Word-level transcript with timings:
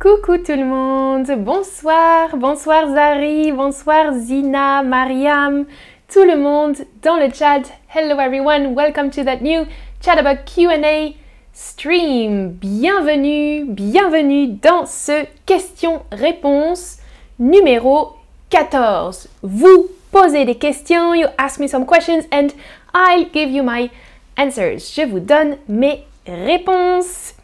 Coucou 0.00 0.38
tout 0.38 0.52
le 0.52 0.64
monde, 0.64 1.28
bonsoir, 1.38 2.36
bonsoir 2.36 2.86
Zari, 2.86 3.50
bonsoir 3.50 4.14
Zina, 4.14 4.84
Mariam, 4.84 5.66
tout 6.08 6.22
le 6.22 6.36
monde 6.36 6.76
dans 7.02 7.16
le 7.16 7.34
chat. 7.34 7.62
Hello 7.92 8.16
everyone, 8.20 8.76
welcome 8.76 9.10
to 9.10 9.24
that 9.24 9.40
new 9.42 9.66
Chatterbug 10.00 10.44
Q&A 10.44 11.16
stream. 11.52 12.50
Bienvenue, 12.50 13.64
bienvenue 13.64 14.46
dans 14.62 14.86
ce 14.86 15.26
question-réponse 15.46 16.98
numéro 17.40 18.12
14. 18.50 19.28
Vous 19.42 19.88
posez 20.12 20.44
des 20.44 20.54
questions, 20.54 21.12
you 21.12 21.26
ask 21.38 21.58
me 21.58 21.66
some 21.66 21.84
questions 21.84 22.22
and 22.30 22.50
I'll 22.94 23.26
give 23.34 23.50
you 23.50 23.64
my 23.64 23.90
answers. 24.36 24.78
Je 24.94 25.02
vous 25.02 25.18
donne 25.18 25.56
mes 25.68 26.04
réponses. 26.24 27.34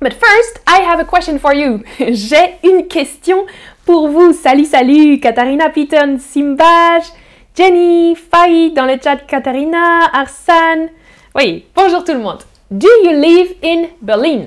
But 0.00 0.14
first, 0.14 0.60
I 0.66 0.80
have 0.80 0.98
a 0.98 1.04
question 1.04 1.38
for 1.38 1.52
you. 1.52 1.84
J'ai 1.98 2.58
une 2.64 2.88
question 2.88 3.46
pour 3.84 4.08
vous. 4.08 4.32
Salut, 4.32 4.64
salut, 4.64 5.20
Katharina 5.20 5.68
Piton, 5.68 6.18
Simbaj, 6.18 7.04
Jenny, 7.54 8.14
Faye 8.14 8.72
dans 8.72 8.86
le 8.86 8.96
chat, 8.98 9.18
Katharina, 9.26 10.06
Arsane. 10.10 10.88
Oui, 11.34 11.66
bonjour 11.76 12.02
tout 12.02 12.14
le 12.14 12.20
monde. 12.20 12.42
Do 12.70 12.88
you 13.04 13.12
live 13.12 13.54
in 13.62 13.88
Berlin? 14.00 14.46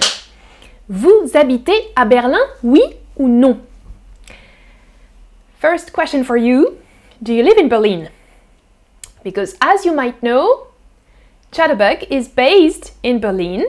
Vous 0.89 1.29
habitez 1.35 1.91
à 1.95 2.05
Berlin, 2.05 2.41
oui 2.63 2.81
ou 3.15 3.27
non? 3.27 3.59
First 5.59 5.91
question 5.93 6.23
for 6.23 6.35
you. 6.35 6.77
Do 7.21 7.31
you 7.31 7.43
live 7.43 7.59
in 7.59 7.67
Berlin? 7.67 8.09
Because 9.23 9.55
as 9.61 9.85
you 9.85 9.93
might 9.93 10.23
know, 10.23 10.67
Chatterbug 11.51 12.07
is 12.09 12.27
based 12.27 12.95
in 13.03 13.19
Berlin 13.19 13.63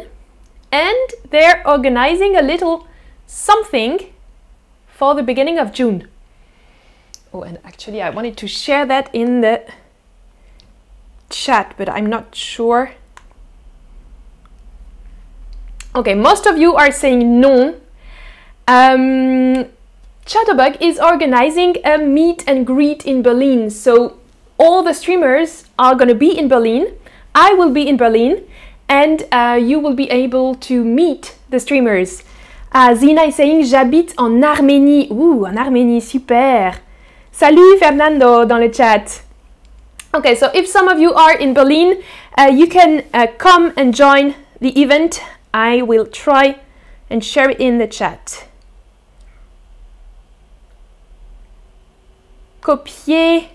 and 0.74 1.14
they're 1.30 1.62
organizing 1.64 2.34
a 2.34 2.42
little 2.42 2.88
something 3.26 4.12
for 4.88 5.14
the 5.14 5.22
beginning 5.22 5.56
of 5.56 5.72
June. 5.72 6.08
Oh, 7.32 7.42
and 7.42 7.58
actually, 7.64 8.02
I 8.02 8.10
wanted 8.10 8.36
to 8.38 8.48
share 8.48 8.84
that 8.86 9.08
in 9.12 9.40
the 9.40 9.62
chat, 11.30 11.74
but 11.78 11.88
I'm 11.88 12.06
not 12.06 12.34
sure. 12.34 12.90
Okay, 15.94 16.14
most 16.14 16.44
of 16.46 16.58
you 16.58 16.74
are 16.74 16.90
saying 16.90 17.40
no. 17.40 17.76
Um, 18.66 19.66
Chatterbug 20.26 20.78
is 20.80 20.98
organizing 20.98 21.76
a 21.84 21.98
meet 21.98 22.42
and 22.48 22.66
greet 22.66 23.06
in 23.06 23.22
Berlin, 23.22 23.70
so 23.70 24.18
all 24.58 24.82
the 24.82 24.94
streamers 24.94 25.66
are 25.78 25.94
going 25.94 26.08
to 26.08 26.16
be 26.16 26.36
in 26.36 26.48
Berlin. 26.48 26.98
I 27.32 27.54
will 27.54 27.70
be 27.70 27.86
in 27.86 27.96
Berlin, 27.96 28.42
and 28.88 29.26
uh, 29.32 29.58
you 29.60 29.78
will 29.78 29.94
be 29.94 30.10
able 30.10 30.54
to 30.56 30.84
meet 30.84 31.36
the 31.50 31.58
streamers. 31.58 32.22
Uh, 32.72 32.94
Zina 32.94 33.22
is 33.22 33.36
saying 33.36 33.62
j'habite 33.62 34.14
en 34.18 34.42
Arménie. 34.42 35.08
Ouh, 35.10 35.46
en 35.46 35.56
Arménie, 35.56 36.00
super. 36.00 36.80
Salut 37.30 37.78
Fernando 37.78 38.44
dans 38.44 38.58
le 38.58 38.72
chat. 38.72 39.22
Okay, 40.12 40.34
so 40.34 40.50
if 40.54 40.68
some 40.68 40.88
of 40.88 40.98
you 40.98 41.12
are 41.12 41.36
in 41.36 41.54
Berlin, 41.54 42.02
uh, 42.38 42.50
you 42.52 42.66
can 42.68 43.04
uh, 43.12 43.26
come 43.38 43.72
and 43.76 43.94
join 43.94 44.34
the 44.60 44.80
event. 44.80 45.20
I 45.52 45.82
will 45.82 46.06
try 46.06 46.60
and 47.10 47.24
share 47.24 47.50
it 47.50 47.60
in 47.60 47.78
the 47.78 47.86
chat. 47.86 48.46
Copier 52.60 53.50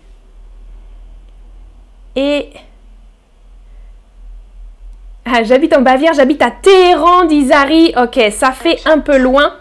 et 2.16 2.69
ah, 5.32 5.44
j'habite 5.44 5.74
en 5.74 5.82
Bavière, 5.82 6.14
j'habite 6.14 6.42
à 6.42 6.52
Téhéran, 6.52 7.26
dit. 7.26 7.50
Ok, 7.96 8.20
ça 8.32 8.52
fait 8.52 8.80
un 8.86 9.00
peu 9.00 9.18
loin. 9.18 9.54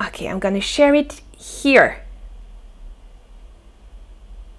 Ok, 0.00 0.20
I'm 0.22 0.38
gonna 0.40 0.60
share 0.60 0.94
it 0.94 1.22
here. 1.38 1.98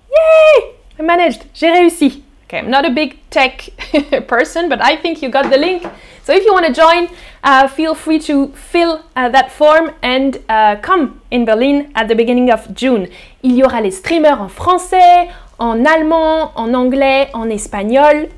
Yay! 0.09 0.75
I 0.99 1.01
managed. 1.01 1.43
J'ai 1.53 1.69
réussi. 1.69 2.23
Okay, 2.47 2.59
I'm 2.59 2.69
not 2.69 2.85
a 2.85 2.89
big 2.89 3.17
tech 3.29 3.69
person, 4.27 4.69
but 4.69 4.79
I 4.81 4.95
think 4.95 5.21
you 5.21 5.29
got 5.29 5.49
the 5.49 5.57
link. 5.57 5.83
So 6.23 6.33
if 6.33 6.45
you 6.45 6.53
want 6.53 6.65
to 6.67 6.73
join, 6.73 7.09
uh, 7.43 7.67
feel 7.67 7.95
free 7.95 8.19
to 8.19 8.53
fill 8.53 9.01
uh, 9.15 9.27
that 9.29 9.51
form 9.51 9.91
and 10.01 10.39
uh, 10.47 10.77
come 10.81 11.19
in 11.31 11.43
Berlin 11.43 11.91
at 11.95 12.07
the 12.07 12.15
beginning 12.15 12.49
of 12.49 12.73
June. 12.73 13.09
Il 13.43 13.57
y 13.57 13.63
aura 13.63 13.81
les 13.81 13.91
streamers 13.91 14.39
en 14.39 14.47
français, 14.47 15.29
en 15.59 15.85
allemand, 15.85 16.51
en 16.55 16.73
anglais, 16.73 17.29
en 17.33 17.49
espagnol 17.49 18.29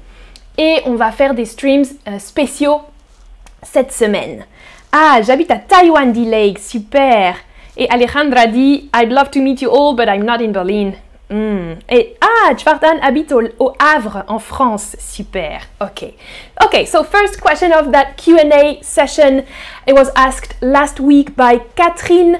et 0.57 0.81
on 0.85 0.95
va 0.95 1.11
faire 1.11 1.33
des 1.33 1.45
streams 1.45 1.85
euh, 2.07 2.19
spéciaux 2.19 2.81
cette 3.63 3.91
semaine. 3.91 4.45
Ah, 4.91 5.19
j'habite 5.21 5.51
à 5.51 5.57
Taïwan, 5.57 6.11
dit 6.11 6.25
Lake, 6.25 6.59
super. 6.59 7.35
Et 7.77 7.89
Alejandra 7.89 8.47
dit 8.47 8.89
I'd 8.95 9.11
love 9.11 9.29
to 9.31 9.41
meet 9.41 9.61
you 9.61 9.69
all, 9.69 9.95
but 9.95 10.07
I'm 10.07 10.23
not 10.23 10.41
in 10.41 10.51
Berlin. 10.51 10.93
Hmm. 11.29 11.73
Et 11.89 12.15
ah, 12.21 12.55
Jvardan 12.55 12.99
habite 13.01 13.31
au, 13.31 13.41
au, 13.59 13.73
Havre 13.79 14.23
en 14.27 14.39
France, 14.39 14.95
super. 14.99 15.61
Ok. 15.81 16.13
Ok, 16.63 16.85
so 16.85 17.03
first 17.03 17.41
question 17.41 17.71
of 17.73 17.91
that 17.91 18.15
Q&A 18.15 18.77
session, 18.81 19.43
it 19.87 19.93
was 19.93 20.09
asked 20.15 20.55
last 20.61 20.99
week 20.99 21.35
by 21.35 21.59
Catherine. 21.75 22.39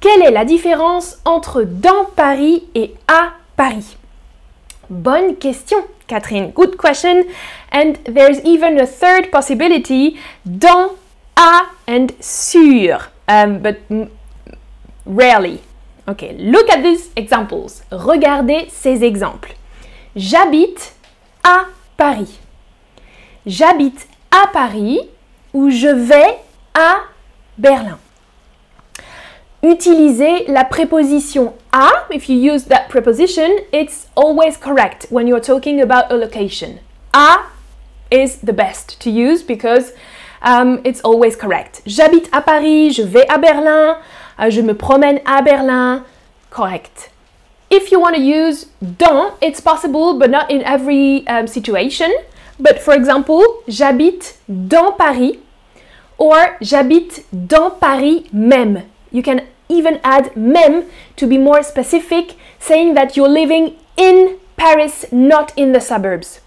Quelle 0.00 0.22
est 0.22 0.30
la 0.30 0.44
différence 0.44 1.18
entre 1.24 1.62
dans 1.62 2.06
Paris 2.16 2.64
et 2.74 2.94
à 3.06 3.34
Paris? 3.56 3.96
Bonne 4.92 5.36
question, 5.36 5.78
Catherine. 6.06 6.50
Good 6.50 6.76
question. 6.76 7.24
And 7.70 7.96
there's 8.04 8.40
even 8.44 8.78
a 8.78 8.86
third 8.86 9.30
possibility 9.32 10.18
dans, 10.44 10.90
à, 11.34 11.62
and 11.86 12.12
sur. 12.20 13.08
Um, 13.26 13.60
but 13.60 13.78
rarely. 15.06 15.60
Okay, 16.06 16.34
look 16.36 16.68
at 16.68 16.82
these 16.82 17.10
examples. 17.16 17.82
Regardez 17.90 18.68
ces 18.68 19.02
exemples. 19.02 19.54
J'habite 20.14 20.92
à 21.42 21.68
Paris. 21.96 22.38
J'habite 23.46 24.06
à 24.30 24.46
Paris 24.52 25.00
ou 25.54 25.70
je 25.70 25.88
vais 25.88 26.38
à 26.74 26.96
Berlin? 27.56 27.98
Utilisez 29.64 30.46
la 30.48 30.64
préposition 30.64 31.54
à. 31.70 31.88
If 32.10 32.28
you 32.28 32.36
use 32.36 32.64
that 32.64 32.88
preposition, 32.88 33.48
it's 33.72 34.08
always 34.16 34.56
correct 34.56 35.06
when 35.10 35.28
you're 35.28 35.40
talking 35.40 35.80
about 35.80 36.10
a 36.10 36.16
location. 36.16 36.80
À 37.12 37.44
is 38.10 38.38
the 38.42 38.52
best 38.52 39.00
to 39.00 39.08
use 39.08 39.44
because 39.44 39.92
um, 40.42 40.80
it's 40.82 41.00
always 41.02 41.36
correct. 41.36 41.80
J'habite 41.86 42.28
à 42.32 42.40
Paris, 42.44 42.90
je 42.90 43.02
vais 43.02 43.24
à 43.28 43.38
Berlin, 43.38 43.98
uh, 44.36 44.50
je 44.50 44.60
me 44.62 44.74
promène 44.74 45.20
à 45.24 45.42
Berlin. 45.42 46.04
Correct. 46.50 47.10
If 47.70 47.92
you 47.92 48.00
want 48.00 48.16
to 48.16 48.20
use 48.20 48.66
dans, 48.82 49.32
it's 49.40 49.60
possible, 49.60 50.18
but 50.18 50.28
not 50.28 50.50
in 50.50 50.62
every 50.64 51.24
um, 51.28 51.46
situation. 51.46 52.10
But 52.58 52.80
for 52.80 52.94
example, 52.94 53.42
j'habite 53.68 54.38
dans 54.48 54.90
Paris 54.92 55.38
or 56.18 56.36
j'habite 56.60 57.24
dans 57.32 57.70
Paris 57.70 58.24
même. 58.32 58.82
You 59.12 59.22
can 59.22 59.42
even 59.72 60.00
add 60.04 60.34
même 60.34 60.88
to 61.16 61.26
be 61.26 61.38
more 61.38 61.62
specific, 61.62 62.34
saying 62.58 62.94
that 62.94 63.16
you're 63.16 63.28
living 63.28 63.76
in 63.96 64.38
Paris, 64.56 65.06
not 65.10 65.52
in 65.56 65.72
the 65.72 65.80
suburbs. 65.80 66.40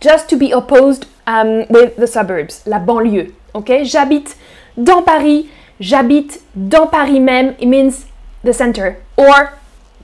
Just 0.00 0.28
to 0.30 0.36
be 0.36 0.50
opposed 0.52 1.06
um, 1.26 1.66
with 1.68 1.96
the 1.96 2.06
suburbs, 2.06 2.62
la 2.66 2.78
banlieue. 2.78 3.34
Okay? 3.54 3.82
J'habite 3.82 4.36
dans 4.76 5.02
Paris, 5.04 5.50
j'habite 5.80 6.40
dans 6.54 6.86
Paris 6.86 7.20
même, 7.20 7.56
it 7.58 7.66
means 7.66 8.06
the 8.42 8.52
center. 8.52 9.02
Or 9.16 9.58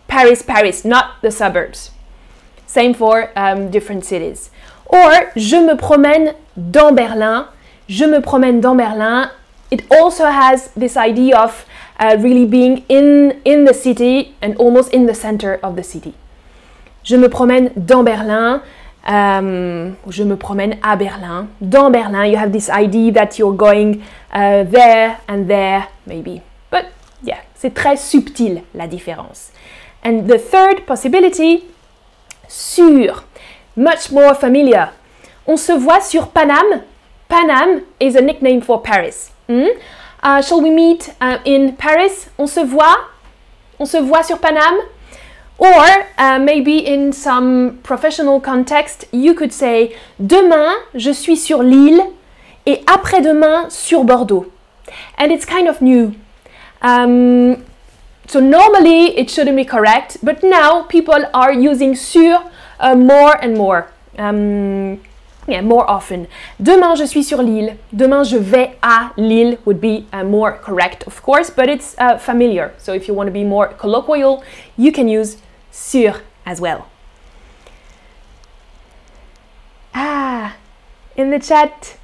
Paris, 0.09 0.43
Paris, 0.43 0.85
not 0.85 1.23
the 1.23 1.31
suburbs. 1.31 1.91
Same 2.67 2.95
for 2.95 3.31
um, 3.37 3.71
different 3.71 4.05
cities. 4.05 4.51
Or, 4.87 5.33
je 5.37 5.57
me 5.57 5.77
promène 5.77 6.35
dans 6.57 6.95
Berlin, 6.95 7.49
je 7.89 8.05
me 8.05 8.21
promène 8.21 8.61
dans 8.61 8.77
Berlin. 8.77 9.31
It 9.71 9.85
also 9.91 10.27
has 10.27 10.71
this 10.77 10.97
idea 10.97 11.37
of 11.37 11.67
uh, 11.99 12.17
really 12.19 12.45
being 12.45 12.85
in, 12.89 13.41
in 13.45 13.65
the 13.65 13.75
city 13.75 14.35
and 14.43 14.57
almost 14.57 14.93
in 14.93 15.07
the 15.07 15.15
center 15.15 15.59
of 15.63 15.77
the 15.77 15.83
city. 15.83 16.15
Je 17.03 17.17
me 17.17 17.29
promène 17.29 17.71
dans 17.77 18.03
Berlin. 18.03 18.63
Um, 19.09 19.95
je 20.09 20.25
me 20.25 20.37
promène 20.37 20.77
à 20.83 20.97
Berlin. 20.97 21.47
Dans 21.61 21.91
Berlin, 21.91 22.27
you 22.27 22.37
have 22.37 22.51
this 22.51 22.69
idea 22.69 23.13
that 23.13 23.39
you're 23.39 23.57
going 23.57 24.03
uh, 24.33 24.65
there 24.65 25.19
and 25.29 25.45
there, 25.47 25.89
maybe. 26.07 26.43
But 26.71 26.87
yeah, 27.23 27.39
c'est 27.55 27.73
très 27.73 27.97
subtil 27.97 28.63
la 28.75 28.89
différence. 28.89 29.53
And 30.05 30.27
the 30.27 30.39
third 30.39 30.87
possibility, 30.87 31.65
sur, 32.49 33.25
much 33.77 34.11
more 34.11 34.35
familiar. 34.35 34.93
On 35.47 35.57
se 35.57 35.73
voit 35.73 36.01
sur 36.01 36.29
Paname. 36.29 36.83
Paname 37.29 37.83
is 38.01 38.17
a 38.17 38.21
nickname 38.21 38.61
for 38.61 38.83
Paris. 38.83 39.31
Hmm? 39.49 39.69
Uh, 40.27 40.43
shall 40.43 40.61
we 40.61 40.71
meet 40.71 41.15
uh, 41.21 41.39
in 41.45 41.77
Paris? 41.77 42.31
On 42.37 42.49
se 42.49 42.65
voit? 42.65 42.97
On 43.79 43.87
se 43.87 43.99
voit 43.99 44.25
sur 44.25 44.39
Paname? 44.39 44.81
Or 45.57 45.87
uh, 46.19 46.41
maybe 46.41 46.79
in 46.85 47.13
some 47.13 47.79
professional 47.85 48.41
context, 48.41 49.05
you 49.13 49.35
could 49.35 49.53
say 49.53 49.95
Demain, 50.19 50.75
je 50.97 51.13
suis 51.13 51.37
sur 51.37 51.63
l'île 51.63 52.03
et 52.67 52.83
après-demain 52.89 53.71
sur 53.71 54.03
Bordeaux. 54.03 54.51
and 55.17 55.31
it's 55.31 55.45
kind 55.45 55.69
of 55.69 55.81
new. 55.81 56.15
Um, 56.83 57.65
so 58.27 58.41
normally 58.41 59.17
it 59.17 59.31
shouldn't 59.31 59.57
be 59.57 59.65
correct, 59.65 60.19
but 60.25 60.43
now 60.43 60.83
people 60.83 61.25
are 61.33 61.53
using 61.53 61.95
sur 61.95 62.43
uh, 62.81 62.95
more 62.95 63.37
and 63.43 63.57
more. 63.57 63.93
Um, 64.19 65.01
yeah, 65.47 65.61
more 65.61 65.89
often. 65.89 66.27
Demain, 66.61 66.95
je 66.95 67.05
suis 67.05 67.23
sur 67.23 67.43
l'île. 67.43 67.77
Demain, 67.93 68.25
je 68.25 68.37
vais 68.37 68.77
à 68.83 69.13
l'île 69.17 69.59
would 69.65 69.81
be 69.81 70.05
uh, 70.13 70.25
more 70.25 70.59
correct, 70.61 71.05
of 71.07 71.23
course, 71.23 71.51
but 71.51 71.69
it's 71.69 71.95
uh, 71.99 72.19
familiar. 72.19 72.73
So 72.79 72.93
if 72.93 73.09
you 73.09 73.15
want 73.15 73.29
to 73.29 73.33
be 73.33 73.45
more 73.45 73.69
colloquial, 73.69 74.43
you 74.77 74.93
can 74.93 75.09
use 75.09 75.39
sur 75.71 76.23
as 76.45 76.61
well. 76.61 76.87
Ah, 79.95 80.57
in 81.17 81.31
the 81.31 81.39
chat. 81.39 81.97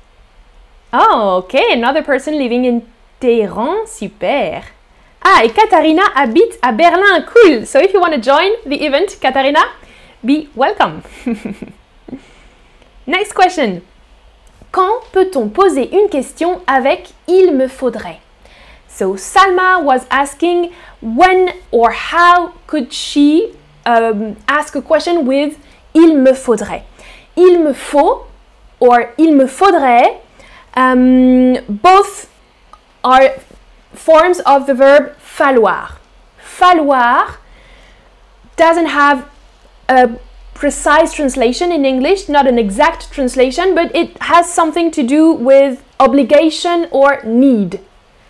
Oh, 0.93 1.39
okay, 1.45 1.73
another 1.73 2.03
person 2.03 2.39
living 2.39 2.65
in 2.65 2.83
Téhéran. 3.21 3.87
Super. 3.87 4.63
Ah, 5.25 5.43
et 5.45 5.51
Katharina 5.51 6.03
habite 6.15 6.59
à 6.63 6.73
Berlin. 6.73 7.25
Cool. 7.27 7.67
So 7.67 7.79
if 7.79 7.93
you 7.93 8.01
want 8.01 8.15
to 8.15 8.21
join 8.21 8.53
the 8.67 8.85
event, 8.85 9.19
Katharina, 9.21 9.61
be 10.25 10.49
welcome. 10.55 11.03
Next 13.07 13.33
question. 13.33 13.83
Quand 14.71 15.01
peut-on 15.13 15.49
poser 15.49 15.95
une 15.95 16.09
question 16.09 16.61
avec 16.67 17.13
il 17.27 17.53
me 17.53 17.69
faudrait? 17.69 18.21
So 18.89 19.17
Salma 19.17 19.83
was 19.83 20.07
asking 20.11 20.71
when 21.01 21.53
or 21.71 21.91
how 21.93 22.53
could 22.67 22.93
she 22.93 23.53
um, 23.85 24.37
ask 24.47 24.77
a 24.77 24.83
question 24.83 25.27
with 25.27 25.59
il 25.95 26.17
me 26.17 26.33
faudrait? 26.33 26.85
Il 27.37 27.59
me 27.59 27.73
faut 27.73 28.27
or 28.81 29.11
il 29.19 29.35
me 29.35 29.47
faudrait 29.47 30.21
um, 30.75 31.57
both 31.69 32.31
are 33.03 33.35
forms 33.95 34.41
of 34.41 34.67
the 34.67 34.75
verb 34.75 35.17
falloir. 35.19 35.99
Falloir 36.39 37.39
doesn't 38.57 38.87
have 38.87 39.29
a 39.89 40.19
precise 40.63 41.13
translation 41.13 41.73
in 41.73 41.85
English, 41.85 42.29
not 42.29 42.47
an 42.47 42.57
exact 42.57 43.11
translation, 43.11 43.75
but 43.75 43.93
it 43.97 44.17
has 44.23 44.49
something 44.49 44.93
to 44.93 45.03
do 45.03 45.33
with 45.33 45.83
obligation 45.99 46.87
or 46.93 47.21
need. 47.25 47.81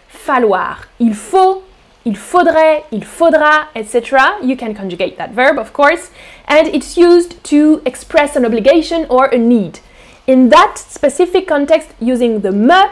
Falloir. 0.08 0.88
Il 0.98 1.12
faut, 1.12 1.62
il 2.06 2.16
faudrait, 2.16 2.84
il 2.90 3.04
faudra, 3.04 3.68
etc. 3.74 4.38
You 4.42 4.56
can 4.56 4.72
conjugate 4.72 5.18
that 5.18 5.32
verb, 5.32 5.58
of 5.58 5.74
course, 5.74 6.10
and 6.46 6.68
it's 6.68 6.96
used 6.96 7.44
to 7.50 7.82
express 7.84 8.34
an 8.34 8.46
obligation 8.46 9.04
or 9.10 9.26
a 9.26 9.36
need. 9.36 9.80
In 10.26 10.48
that 10.48 10.78
specific 10.78 11.46
context, 11.46 11.90
using 12.00 12.40
the 12.40 12.50
me, 12.50 12.82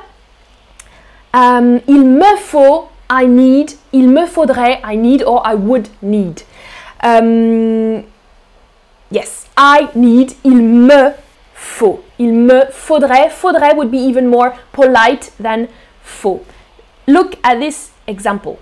um, 1.32 1.80
il 1.86 2.04
me 2.04 2.36
faut, 2.36 2.90
I 3.08 3.24
need, 3.24 3.72
il 3.90 4.06
me 4.06 4.26
faudrait, 4.26 4.80
I 4.84 4.96
need, 4.96 5.22
or 5.22 5.40
I 5.46 5.54
would 5.54 5.88
need. 6.02 6.42
Um, 7.02 8.04
yes, 9.10 9.46
I 9.56 9.88
need, 9.94 10.32
il 10.44 10.56
me 10.62 11.12
faut. 11.54 12.02
Il 12.18 12.32
me 12.32 12.62
faudrait, 12.70 13.30
faudrait 13.30 13.74
would 13.74 13.90
be 13.90 13.98
even 13.98 14.26
more 14.26 14.52
polite 14.72 15.32
than 15.42 15.66
faut. 16.02 16.42
Look 17.06 17.36
at 17.42 17.56
this 17.56 17.90
example. 18.06 18.56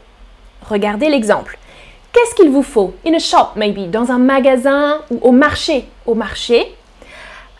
Regardez 0.68 1.08
l'exemple. 1.08 1.58
Qu'est-ce 2.12 2.34
qu'il 2.34 2.50
vous 2.50 2.62
faut? 2.62 2.94
In 3.06 3.14
a 3.14 3.18
shop, 3.18 3.50
maybe, 3.56 3.90
dans 3.90 4.10
un 4.10 4.18
magasin 4.18 4.98
ou 5.10 5.18
au 5.22 5.32
marché. 5.32 5.86
Au 6.06 6.14
marché. 6.14 6.74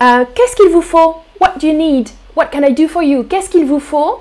Euh, 0.02 0.24
Qu'est-ce 0.34 0.56
qu'il 0.56 0.70
vous 0.70 0.82
faut? 0.82 1.16
What 1.40 1.58
do 1.60 1.66
you 1.68 1.74
need? 1.74 2.08
What 2.34 2.46
can 2.52 2.62
I 2.64 2.72
do 2.72 2.88
for 2.88 3.02
you? 3.02 3.24
Qu'est-ce 3.24 3.50
qu'il 3.50 3.66
vous 3.66 3.80
faut? 3.80 4.20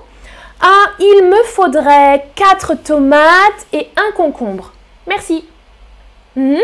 Ah, 0.59 0.85
il 0.99 1.29
me 1.29 1.43
faudrait 1.45 2.27
4 2.35 2.75
tomates 2.83 3.67
et 3.73 3.89
un 3.95 4.11
concombre. 4.15 4.73
Merci. 5.07 5.45
Mhm. 6.35 6.59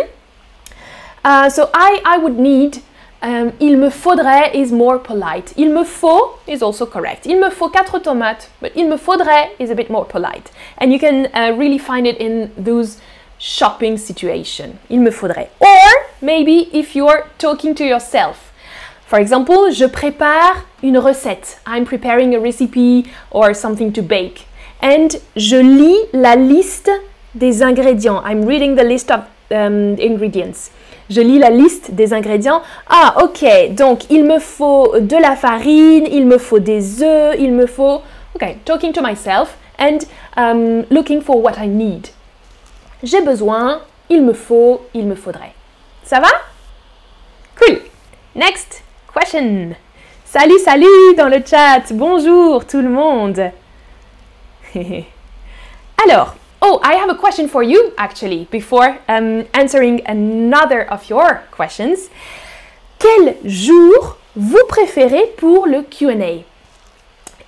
Uh, 1.24 1.50
so 1.50 1.70
I, 1.74 2.02
I 2.04 2.18
would 2.18 2.38
need, 2.38 2.82
um, 3.22 3.54
il 3.60 3.78
me 3.78 3.90
faudrait 3.90 4.54
is 4.54 4.72
more 4.72 5.00
polite. 5.00 5.54
Il 5.56 5.70
me 5.70 5.86
faut 5.86 6.40
is 6.48 6.62
also 6.62 6.86
correct. 6.86 7.26
Il 7.26 7.40
me 7.40 7.50
faut 7.50 7.70
quatre 7.70 8.00
tomates, 8.00 8.50
but 8.60 8.74
il 8.76 8.88
me 8.90 8.98
faudrait 8.98 9.52
is 9.58 9.70
a 9.72 9.76
bit 9.76 9.90
more 9.90 10.06
polite. 10.06 10.52
And 10.78 10.92
you 10.92 11.00
can 11.00 11.28
uh, 11.34 11.56
really 11.58 11.78
find 11.78 12.06
it 12.06 12.18
in 12.18 12.52
those 12.58 12.98
shopping 13.40 13.98
situation. 13.98 14.80
Il 14.90 15.00
me 15.00 15.12
faudrait. 15.12 15.50
Or 15.62 15.92
maybe 16.22 16.70
if 16.74 16.96
you're 16.96 17.28
talking 17.38 17.74
to 17.76 17.86
yourself. 17.86 18.52
For 19.06 19.20
example, 19.20 19.72
je 19.72 19.86
prépare 19.86 20.66
une 20.82 20.98
recette. 20.98 21.60
I'm 21.66 21.86
preparing 21.86 22.36
a 22.36 22.40
recipe 22.40 23.06
or 23.32 23.54
something 23.54 23.94
to 23.94 24.02
bake. 24.02 24.46
And 24.82 25.16
je 25.38 25.58
lis 25.58 26.10
la 26.12 26.36
liste 26.36 26.90
des 27.34 27.62
ingrédients. 27.62 28.22
I'm 28.26 28.46
reading 28.46 28.76
the 28.76 28.84
list 28.84 29.12
of 29.12 29.22
um, 29.52 29.96
ingredients. 30.00 30.72
Je 31.14 31.22
lis 31.22 31.38
la 31.38 31.52
liste 31.52 31.92
des 31.92 32.12
ingrédients. 32.12 32.64
Ah, 32.90 33.16
ok. 33.24 33.46
Donc, 33.76 34.10
il 34.10 34.24
me 34.24 34.40
faut 34.40 34.96
de 35.00 35.16
la 35.16 35.36
farine, 35.36 36.08
il 36.12 36.26
me 36.26 36.40
faut 36.40 36.58
des 36.58 37.04
œufs, 37.04 37.36
il 37.38 37.52
me 37.52 37.68
faut. 37.68 38.02
Ok, 38.36 38.58
talking 38.66 38.92
to 38.92 39.02
myself 39.04 39.56
and 39.78 40.00
um, 40.36 40.86
looking 40.90 41.22
for 41.22 41.40
what 41.40 41.54
I 41.60 41.68
need. 41.68 42.08
J'ai 43.04 43.22
besoin, 43.22 43.82
il 44.10 44.24
me 44.24 44.34
faut, 44.34 44.82
il 44.96 45.06
me 45.06 45.14
faudrait. 45.14 45.54
Ça 46.04 46.20
va? 46.20 46.30
Cool. 47.60 47.80
Next 48.36 48.84
question. 49.14 49.76
Salut, 50.26 50.58
salut 50.66 51.16
dans 51.16 51.28
le 51.28 51.44
chat. 51.46 51.94
Bonjour 51.94 52.66
tout 52.66 52.82
le 52.82 52.90
monde. 52.90 53.52
Alors, 56.04 56.36
oh, 56.64 56.80
I 56.82 56.94
have 56.96 57.10
a 57.10 57.16
question 57.16 57.48
for 57.48 57.62
you 57.62 57.94
actually 57.98 58.46
before 58.46 58.98
um, 59.10 59.46
answering 59.54 60.02
another 60.08 60.90
of 60.90 61.10
your 61.10 61.44
questions. 61.52 62.10
Quel 62.98 63.36
jour 63.44 64.18
vous 64.36 64.64
préférez 64.70 65.36
pour 65.38 65.68
le 65.68 65.84
Q&A? 65.84 66.46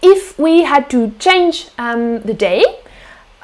If 0.03 0.37
we 0.37 0.63
had 0.63 0.89
to 0.89 1.11
change 1.17 1.69
um, 1.79 2.19
the 2.21 2.33
day, 2.33 2.63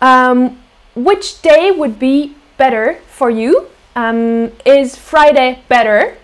um, 0.01 0.59
which 0.93 1.41
day 1.41 1.71
would 1.71 1.97
be 1.97 2.35
better 2.57 2.97
for 3.07 3.29
you? 3.29 3.67
Um, 3.95 4.51
is 4.65 4.97
Friday 4.97 5.63
better? 5.69 6.17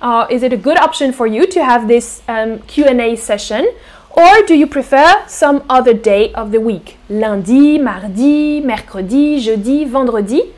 Uh, 0.00 0.26
is 0.30 0.42
it 0.42 0.52
a 0.52 0.56
good 0.56 0.78
option 0.78 1.12
for 1.12 1.26
you 1.26 1.46
to 1.48 1.64
have 1.64 1.88
this 1.88 2.22
um, 2.28 2.60
Q&A 2.60 3.16
session? 3.16 3.74
Or 4.16 4.42
do 4.46 4.54
you 4.54 4.68
prefer 4.68 5.24
some 5.26 5.64
other 5.68 5.92
day 5.92 6.32
of 6.34 6.52
the 6.52 6.60
week? 6.60 6.98
Lundi, 7.08 7.78
mardi, 7.78 8.60
mercredi, 8.60 9.40
jeudi, 9.40 9.84
vendredi? 9.84 10.54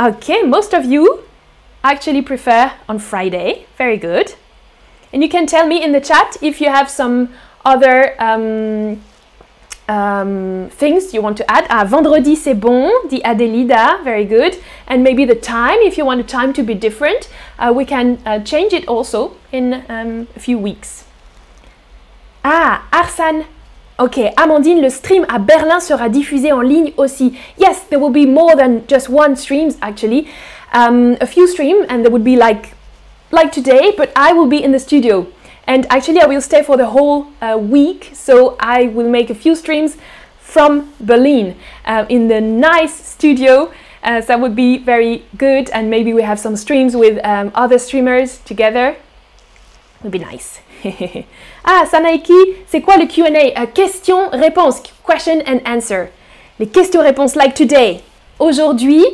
Okay, 0.00 0.42
most 0.42 0.72
of 0.72 0.84
you 0.84 1.24
actually 1.82 2.22
prefer 2.22 2.72
on 2.88 3.00
Friday. 3.00 3.66
Very 3.76 3.96
good. 3.96 4.34
And 5.12 5.20
you 5.20 5.28
can 5.28 5.46
tell 5.46 5.66
me 5.66 5.82
in 5.82 5.90
the 5.90 6.00
chat 6.00 6.36
if 6.40 6.60
you 6.60 6.70
have 6.70 6.88
some 6.88 7.30
other 7.64 8.14
um, 8.22 9.02
um, 9.88 10.68
things 10.70 11.12
you 11.12 11.20
want 11.20 11.36
to 11.38 11.50
add. 11.50 11.66
Ah, 11.70 11.84
vendredi 11.84 12.36
c'est 12.36 12.54
bon, 12.54 12.88
dit 13.08 13.20
Adelida, 13.24 13.98
very 14.04 14.24
good. 14.24 14.56
And 14.86 15.02
maybe 15.02 15.24
the 15.24 15.34
time, 15.34 15.78
if 15.80 15.98
you 15.98 16.04
want 16.04 16.22
the 16.22 16.28
time 16.28 16.52
to 16.52 16.62
be 16.62 16.74
different, 16.74 17.28
uh, 17.58 17.72
we 17.74 17.84
can 17.84 18.20
uh, 18.24 18.38
change 18.44 18.72
it 18.72 18.86
also 18.86 19.32
in 19.50 19.84
um, 19.88 20.28
a 20.36 20.38
few 20.38 20.56
weeks. 20.56 21.05
Ah, 22.48 22.82
Arsan. 22.92 23.42
Ok, 23.98 24.20
Amandine, 24.36 24.80
le 24.80 24.88
stream 24.88 25.26
à 25.28 25.40
Berlin 25.40 25.80
sera 25.80 26.08
diffusé 26.08 26.52
en 26.52 26.60
ligne 26.60 26.92
aussi. 26.96 27.36
Yes, 27.58 27.88
there 27.90 27.98
will 27.98 28.12
be 28.12 28.24
more 28.24 28.54
than 28.54 28.82
just 28.86 29.08
one 29.08 29.34
streams 29.34 29.76
actually. 29.82 30.28
Um, 30.72 31.16
a 31.20 31.26
few 31.26 31.48
stream 31.48 31.84
and 31.88 32.04
there 32.04 32.10
would 32.12 32.22
be 32.22 32.36
like 32.36 32.76
like 33.32 33.50
today, 33.50 33.92
but 33.96 34.12
I 34.14 34.32
will 34.32 34.46
be 34.46 34.62
in 34.62 34.70
the 34.70 34.78
studio. 34.78 35.26
And 35.66 35.88
actually, 35.90 36.20
I 36.20 36.26
will 36.26 36.40
stay 36.40 36.62
for 36.62 36.76
the 36.76 36.86
whole 36.86 37.26
uh, 37.42 37.58
week, 37.58 38.12
so 38.14 38.56
I 38.60 38.86
will 38.94 39.08
make 39.08 39.28
a 39.28 39.34
few 39.34 39.56
streams 39.56 39.96
from 40.38 40.92
Berlin 41.00 41.56
uh, 41.84 42.06
in 42.08 42.28
the 42.28 42.40
nice 42.40 42.94
studio. 42.94 43.72
Uh, 44.04 44.20
so 44.20 44.26
that 44.28 44.40
would 44.40 44.54
be 44.54 44.78
very 44.78 45.24
good, 45.36 45.68
and 45.70 45.90
maybe 45.90 46.14
we 46.14 46.22
have 46.22 46.38
some 46.38 46.54
streams 46.54 46.94
with 46.94 47.18
um, 47.24 47.50
other 47.56 47.80
streamers 47.80 48.38
together. 48.44 48.94
Would 50.04 50.12
be 50.12 50.20
nice. 50.20 50.60
ah, 51.64 51.84
Sanaiki, 51.90 52.34
c'est 52.66 52.80
quoi 52.80 52.96
le 52.96 53.06
Q&A? 53.06 53.60
Uh, 53.60 53.66
question, 53.66 54.28
réponse, 54.30 54.82
question 55.06 55.42
and 55.46 55.60
answer. 55.64 56.08
Les 56.58 56.66
questions-réponses 56.66 57.36
like 57.36 57.54
today. 57.54 58.00
Aujourd'hui, 58.38 59.04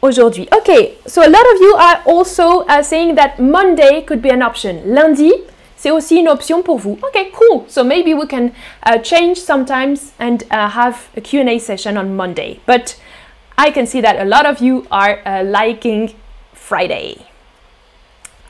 aujourd'hui. 0.00 0.48
Okay, 0.52 0.98
so 1.06 1.22
a 1.22 1.28
lot 1.28 1.44
of 1.54 1.60
you 1.60 1.74
are 1.76 2.02
also 2.06 2.64
uh, 2.68 2.82
saying 2.82 3.14
that 3.14 3.38
Monday 3.38 4.02
could 4.02 4.20
be 4.20 4.30
an 4.30 4.42
option. 4.42 4.82
Lundi, 4.84 5.32
c'est 5.76 5.90
aussi 5.90 6.16
une 6.16 6.28
option 6.28 6.62
pour 6.62 6.78
vous. 6.78 6.98
Okay, 7.08 7.30
cool. 7.32 7.64
So 7.68 7.82
maybe 7.82 8.14
we 8.14 8.26
can 8.26 8.52
uh, 8.84 8.98
change 8.98 9.38
sometimes 9.38 10.12
and 10.18 10.44
uh, 10.50 10.68
have 10.68 11.08
a 11.16 11.20
Q&A 11.20 11.58
session 11.58 11.96
on 11.96 12.14
Monday. 12.14 12.60
But 12.66 12.96
I 13.58 13.70
can 13.70 13.86
see 13.86 14.00
that 14.00 14.16
a 14.20 14.24
lot 14.24 14.46
of 14.46 14.60
you 14.60 14.86
are 14.90 15.20
uh, 15.26 15.44
liking 15.44 16.14
Friday. 16.52 17.26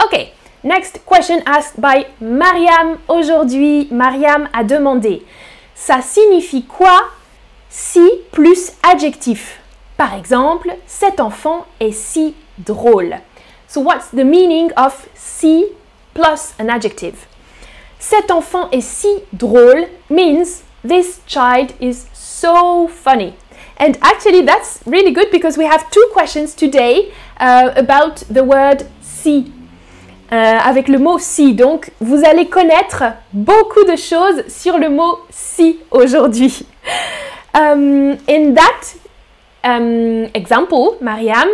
Okay, 0.04 0.32
next 0.64 1.00
question 1.04 1.42
asked 1.46 1.80
by 1.80 2.06
Mariam 2.20 2.98
aujourd'hui. 3.08 3.88
Mariam 3.90 4.48
a 4.52 4.64
demandé 4.64 5.24
ça 5.74 6.00
signifie 6.00 6.64
quoi 6.64 7.04
si 7.68 8.08
plus 8.30 8.72
adjectif 8.82 9.58
Par 9.96 10.14
exemple, 10.14 10.74
cet 10.86 11.20
enfant 11.20 11.64
est 11.78 11.92
si 11.92 12.34
drôle. 12.58 13.20
So 13.68 13.80
what's 13.80 14.08
the 14.10 14.24
meaning 14.24 14.72
of 14.76 15.08
si 15.14 15.66
plus 16.12 16.54
an 16.58 16.68
adjective? 16.68 17.26
Cet 17.98 18.30
enfant 18.30 18.68
est 18.72 18.80
si 18.80 19.08
drôle 19.32 19.86
means 20.10 20.64
this 20.84 21.20
child 21.26 21.72
is 21.80 22.06
so 22.12 22.88
funny. 22.88 23.34
And 23.78 23.96
actually, 24.02 24.42
that's 24.42 24.80
really 24.86 25.12
good 25.12 25.30
because 25.30 25.56
we 25.56 25.64
have 25.64 25.88
two 25.90 26.06
questions 26.12 26.54
today 26.54 27.12
uh, 27.38 27.70
about 27.76 28.24
the 28.28 28.42
word 28.44 28.86
si. 29.00 29.52
Euh, 30.32 30.34
avec 30.34 30.88
le 30.88 30.98
mot 30.98 31.18
si. 31.18 31.52
Donc, 31.52 31.90
vous 32.00 32.24
allez 32.24 32.46
connaître 32.46 33.04
beaucoup 33.34 33.84
de 33.84 33.96
choses 33.96 34.48
sur 34.48 34.78
le 34.78 34.88
mot 34.88 35.18
si 35.28 35.78
aujourd'hui. 35.90 36.64
Um, 37.52 38.16
in 38.30 38.54
that 38.54 38.94
um, 39.62 40.28
example, 40.32 40.96
Mariam, 41.02 41.48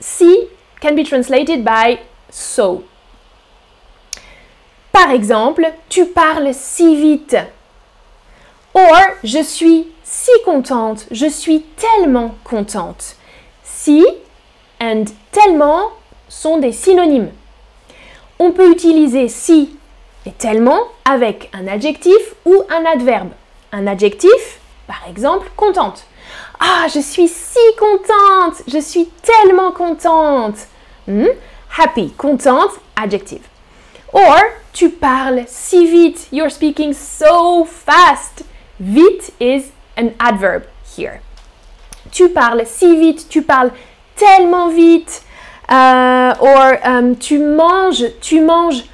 si 0.00 0.48
can 0.80 0.96
be 0.96 1.04
translated 1.04 1.64
by 1.64 1.98
so. 2.28 2.82
Par 4.90 5.12
exemple, 5.12 5.72
tu 5.88 6.06
parles 6.06 6.52
si 6.52 6.96
vite. 6.96 7.36
Or, 8.74 9.02
je 9.22 9.42
suis 9.44 9.86
si 10.02 10.32
contente, 10.44 11.06
je 11.12 11.26
suis 11.26 11.62
tellement 11.76 12.34
contente. 12.42 13.14
Si 13.62 14.04
and 14.80 15.04
tellement 15.30 15.90
sont 16.28 16.58
des 16.58 16.72
synonymes. 16.72 17.30
On 18.38 18.52
peut 18.52 18.70
utiliser 18.70 19.28
si 19.28 19.76
et 20.26 20.32
tellement 20.32 20.80
avec 21.04 21.50
un 21.52 21.66
adjectif 21.68 22.34
ou 22.44 22.62
un 22.68 22.84
adverbe. 22.84 23.30
Un 23.72 23.86
adjectif, 23.86 24.60
par 24.86 25.02
exemple, 25.08 25.50
contente. 25.56 26.04
Ah, 26.58 26.86
je 26.92 27.00
suis 27.00 27.28
si 27.28 27.58
contente, 27.78 28.62
je 28.66 28.78
suis 28.78 29.08
tellement 29.22 29.72
contente. 29.72 30.66
Hmm? 31.06 31.28
Happy, 31.78 32.10
contente, 32.12 32.72
adjective. 32.96 33.42
Or, 34.12 34.40
tu 34.72 34.90
parles 34.90 35.44
si 35.46 35.86
vite, 35.86 36.28
you're 36.32 36.50
speaking 36.50 36.92
so 36.92 37.64
fast. 37.64 38.44
Vite 38.80 39.32
is 39.40 39.72
an 39.96 40.10
adverb 40.18 40.64
here. 40.96 41.20
Tu 42.10 42.28
parles 42.28 42.66
si 42.66 42.96
vite, 42.96 43.28
tu 43.28 43.42
parles 43.42 43.72
tellement 44.16 44.68
vite. 44.68 45.22
Uh, 45.68 46.34
or 46.40 46.78
um, 46.86 47.16
tu 47.16 47.38
manges, 47.38 48.04
tu 48.20 48.40
manges 48.40 48.84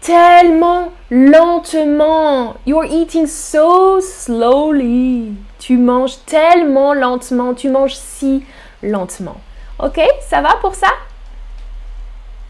tellement 0.00 0.92
lentement. 1.10 2.56
You're 2.64 2.84
eating 2.84 3.26
so 3.26 4.00
slowly. 4.00 5.34
Tu 5.58 5.76
manges 5.76 6.18
tellement 6.26 6.94
lentement. 6.94 7.54
Tu 7.54 7.68
manges 7.68 7.94
si 7.96 8.44
lentement. 8.82 9.40
Ok, 9.78 10.00
ça 10.20 10.40
va 10.40 10.56
pour 10.60 10.74
ça? 10.74 10.88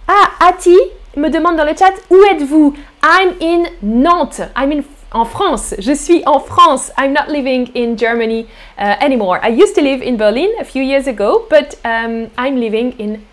Ah, 0.09 0.49
Ati 0.49 0.77
me 1.17 1.29
demande 1.29 1.57
dans 1.57 1.65
le 1.65 1.77
chat 1.77 1.93
où 2.11 2.17
êtes-vous? 2.31 2.75
I'm 3.03 3.35
in 3.41 3.67
Nantes. 3.83 4.41
I'm 4.57 4.73
in 4.73 4.83
en 5.13 5.25
France. 5.25 5.75
Je 5.79 5.93
suis 5.93 6.23
en 6.27 6.41
France. 6.41 6.91
I'm 6.99 7.13
not 7.13 7.29
living 7.29 7.71
in 7.75 7.97
Germany 7.97 8.47
uh, 8.79 8.97
anymore. 9.01 9.41
I 9.43 9.49
used 9.49 9.75
to 9.77 9.83
live 9.83 10.03
in 10.03 10.17
Berlin 10.17 10.51
a 10.61 10.65
few 10.65 10.83
years 10.83 11.07
ago, 11.07 11.47
but 11.49 11.77
um, 11.85 12.31
I'm 12.37 12.61
living 12.61 12.93
in 12.99 13.25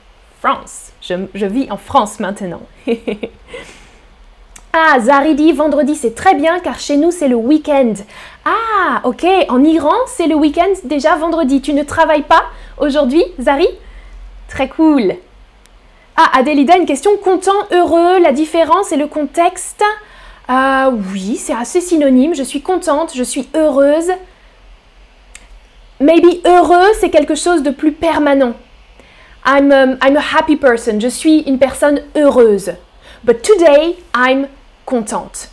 France. 0.46 0.92
Je, 1.02 1.46
vis 1.48 1.72
en 1.72 1.78
France 1.78 2.20
maintenant. 2.20 2.62
ah, 4.74 5.00
Zari 5.00 5.34
dit 5.34 5.52
vendredi 5.54 5.96
c'est 5.96 6.14
très 6.14 6.36
bien 6.36 6.60
car 6.60 6.78
chez 6.78 6.98
nous 6.98 7.10
c'est 7.10 7.28
le 7.28 7.36
week-end. 7.36 7.94
Ah, 8.46 9.02
ok. 9.06 9.25
En 9.50 9.64
Iran 9.64 9.96
c'est 10.06 10.28
le 10.28 10.36
week-end 10.36 10.70
déjà 10.84 11.16
vendredi. 11.16 11.62
Tu 11.62 11.74
ne 11.74 11.82
travailles 11.82 12.22
pas 12.22 12.44
aujourd'hui, 12.78 13.24
Zari? 13.40 13.68
Très 14.48 14.70
cool. 14.70 15.16
Ah, 16.16 16.30
Adélida, 16.38 16.78
une 16.78 16.86
question. 16.86 17.18
Content, 17.18 17.52
heureux, 17.72 18.20
la 18.20 18.32
différence 18.32 18.92
et 18.92 18.98
le 18.98 19.08
contexte? 19.08 19.84
Ah 20.48 20.92
Oui, 21.12 21.38
c'est 21.38 21.56
assez 21.56 21.82
synonyme. 21.82 22.36
Je 22.36 22.44
suis 22.44 22.62
contente, 22.62 23.14
je 23.16 23.24
suis 23.24 23.50
heureuse. 23.56 24.12
Maybe 26.00 26.46
heureux, 26.46 26.94
c'est 27.00 27.10
quelque 27.10 27.34
chose 27.34 27.64
de 27.64 27.72
plus 27.72 27.94
permanent. 27.94 28.54
I'm, 29.46 29.72
um, 29.72 29.98
I'm 30.02 30.18
a 30.18 30.22
happy 30.22 30.56
person. 30.56 31.00
Je 31.00 31.10
suis 31.10 31.44
une 31.46 31.60
personne 31.60 32.02
heureuse. 32.16 32.72
But 33.24 33.44
today, 33.44 33.98
I'm 34.14 34.48
contente. 34.86 35.50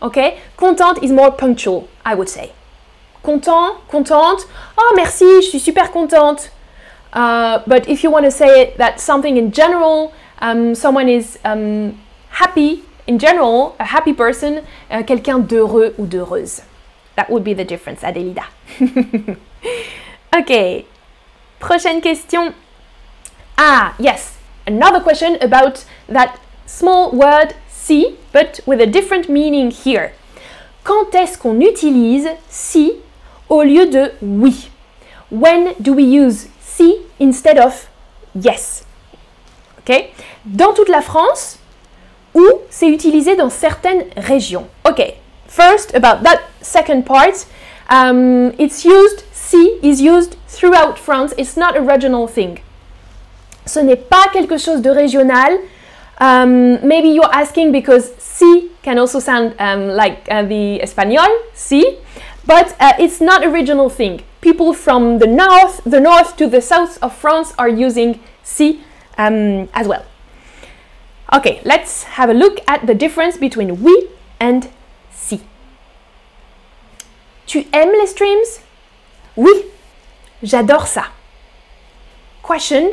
Ok? 0.00 0.38
Contente 0.56 1.02
is 1.02 1.12
more 1.12 1.30
punctual, 1.30 1.88
I 2.04 2.14
would 2.14 2.28
say. 2.28 2.52
Content, 3.22 3.76
contente. 3.88 4.46
Oh, 4.76 4.92
merci, 4.96 5.40
je 5.42 5.48
suis 5.48 5.58
super 5.58 5.88
contente. 5.88 6.50
Uh, 7.12 7.62
but 7.66 7.88
if 7.88 8.02
you 8.02 8.10
want 8.10 8.24
to 8.24 8.30
say 8.30 8.60
it, 8.62 8.76
that 8.76 9.00
something 9.00 9.36
in 9.36 9.52
general, 9.52 10.12
um, 10.40 10.74
someone 10.74 11.08
is 11.08 11.38
um, 11.44 11.98
happy 12.30 12.82
in 13.06 13.18
general, 13.18 13.76
a 13.78 13.84
happy 13.84 14.12
person, 14.12 14.62
uh, 14.90 15.02
quelqu'un 15.02 15.38
d'heureux 15.46 15.94
ou 15.98 16.06
d'heureuse. 16.06 16.62
That 17.16 17.30
would 17.30 17.44
be 17.44 17.54
the 17.54 17.64
difference, 17.64 18.02
Adelida. 18.02 18.44
ok. 20.36 20.84
Prochaine 21.60 22.00
question. 22.02 22.54
Ah, 23.56 23.94
yes. 23.98 24.36
Another 24.66 25.00
question 25.00 25.36
about 25.40 25.84
that 26.08 26.38
small 26.66 27.10
word 27.10 27.54
si, 27.68 28.16
but 28.32 28.60
with 28.66 28.80
a 28.80 28.86
different 28.86 29.28
meaning 29.28 29.70
here. 29.70 30.12
Quand 30.84 31.14
est-ce 31.14 31.38
qu'on 31.38 31.60
utilise 31.60 32.28
si 32.48 32.92
au 33.48 33.62
lieu 33.62 33.86
de 33.86 34.12
oui? 34.20 34.68
When 35.30 35.74
do 35.80 35.94
we 35.94 36.04
use 36.04 36.48
si 36.60 37.00
instead 37.20 37.58
of 37.58 37.88
yes. 38.34 38.84
Ok 39.78 40.10
Dans 40.44 40.72
toute 40.74 40.88
la 40.88 41.00
France, 41.02 41.58
ou 42.34 42.44
c'est 42.70 42.88
utilisé 42.88 43.36
dans 43.36 43.50
certaines 43.50 44.04
régions. 44.16 44.66
Ok. 44.84 45.14
First, 45.46 45.94
about 45.94 46.24
that 46.24 46.40
second 46.60 47.04
part, 47.04 47.46
um, 47.88 48.52
it's 48.58 48.84
used, 48.84 49.24
si 49.32 49.78
is 49.82 50.00
used 50.00 50.36
throughout 50.48 50.98
France. 50.98 51.32
It's 51.38 51.56
not 51.56 51.76
a 51.76 51.80
regional 51.80 52.26
thing. 52.26 52.58
Ce 53.66 53.80
n'est 53.80 53.96
pas 53.96 54.28
quelque 54.32 54.58
chose 54.58 54.82
de 54.82 54.90
régional. 54.90 55.58
Um, 56.20 56.78
maybe 56.86 57.08
you're 57.08 57.34
asking 57.34 57.72
because 57.72 58.12
si 58.18 58.70
can 58.82 58.98
also 58.98 59.18
sound 59.18 59.54
um, 59.58 59.88
like 59.88 60.28
uh, 60.30 60.42
the 60.42 60.80
Espanol, 60.80 61.28
si, 61.54 61.98
but 62.46 62.76
uh, 62.78 62.92
it's 62.98 63.20
not 63.20 63.42
a 63.42 63.50
regional 63.50 63.88
thing 63.88 64.20
people 64.44 64.74
from 64.74 65.18
the 65.20 65.26
north, 65.26 65.82
the 65.84 65.98
north 65.98 66.36
to 66.36 66.46
the 66.46 66.60
south 66.60 67.02
of 67.02 67.16
France 67.16 67.54
are 67.58 67.68
using 67.68 68.20
si 68.42 68.84
um, 69.16 69.70
as 69.72 69.88
well. 69.88 70.04
Okay, 71.32 71.62
let's 71.64 72.04
have 72.20 72.28
a 72.28 72.34
look 72.34 72.60
at 72.68 72.86
the 72.86 72.94
difference 72.94 73.38
between 73.38 73.82
oui 73.82 74.10
and 74.38 74.68
si. 75.10 75.40
Tu 77.46 77.64
aimes 77.72 77.92
les 77.92 78.06
streams? 78.06 78.60
Oui, 79.34 79.64
j'adore 80.42 80.86
ça. 80.86 81.06
Question, 82.42 82.90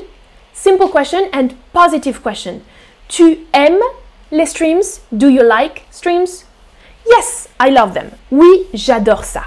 simple 0.53 0.89
question 0.89 1.29
and 1.33 1.55
positive 1.73 2.21
question. 2.21 2.61
Tu 3.07 3.45
aimes 3.53 3.81
les 4.31 4.45
streams? 4.45 5.01
Do 5.11 5.29
you 5.29 5.43
like 5.43 5.83
streams? 5.91 6.45
Yes, 7.05 7.47
I 7.59 7.69
love 7.69 7.93
them. 7.93 8.11
Oui, 8.31 8.67
j'adore 8.73 9.23
ça. 9.23 9.45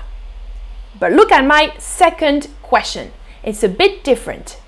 But 0.99 1.13
look 1.13 1.33
at 1.33 1.45
my 1.45 1.73
second 1.79 2.49
question. 2.63 3.13
It's 3.43 3.63
a 3.63 3.69
bit 3.69 4.05
different. 4.05 4.59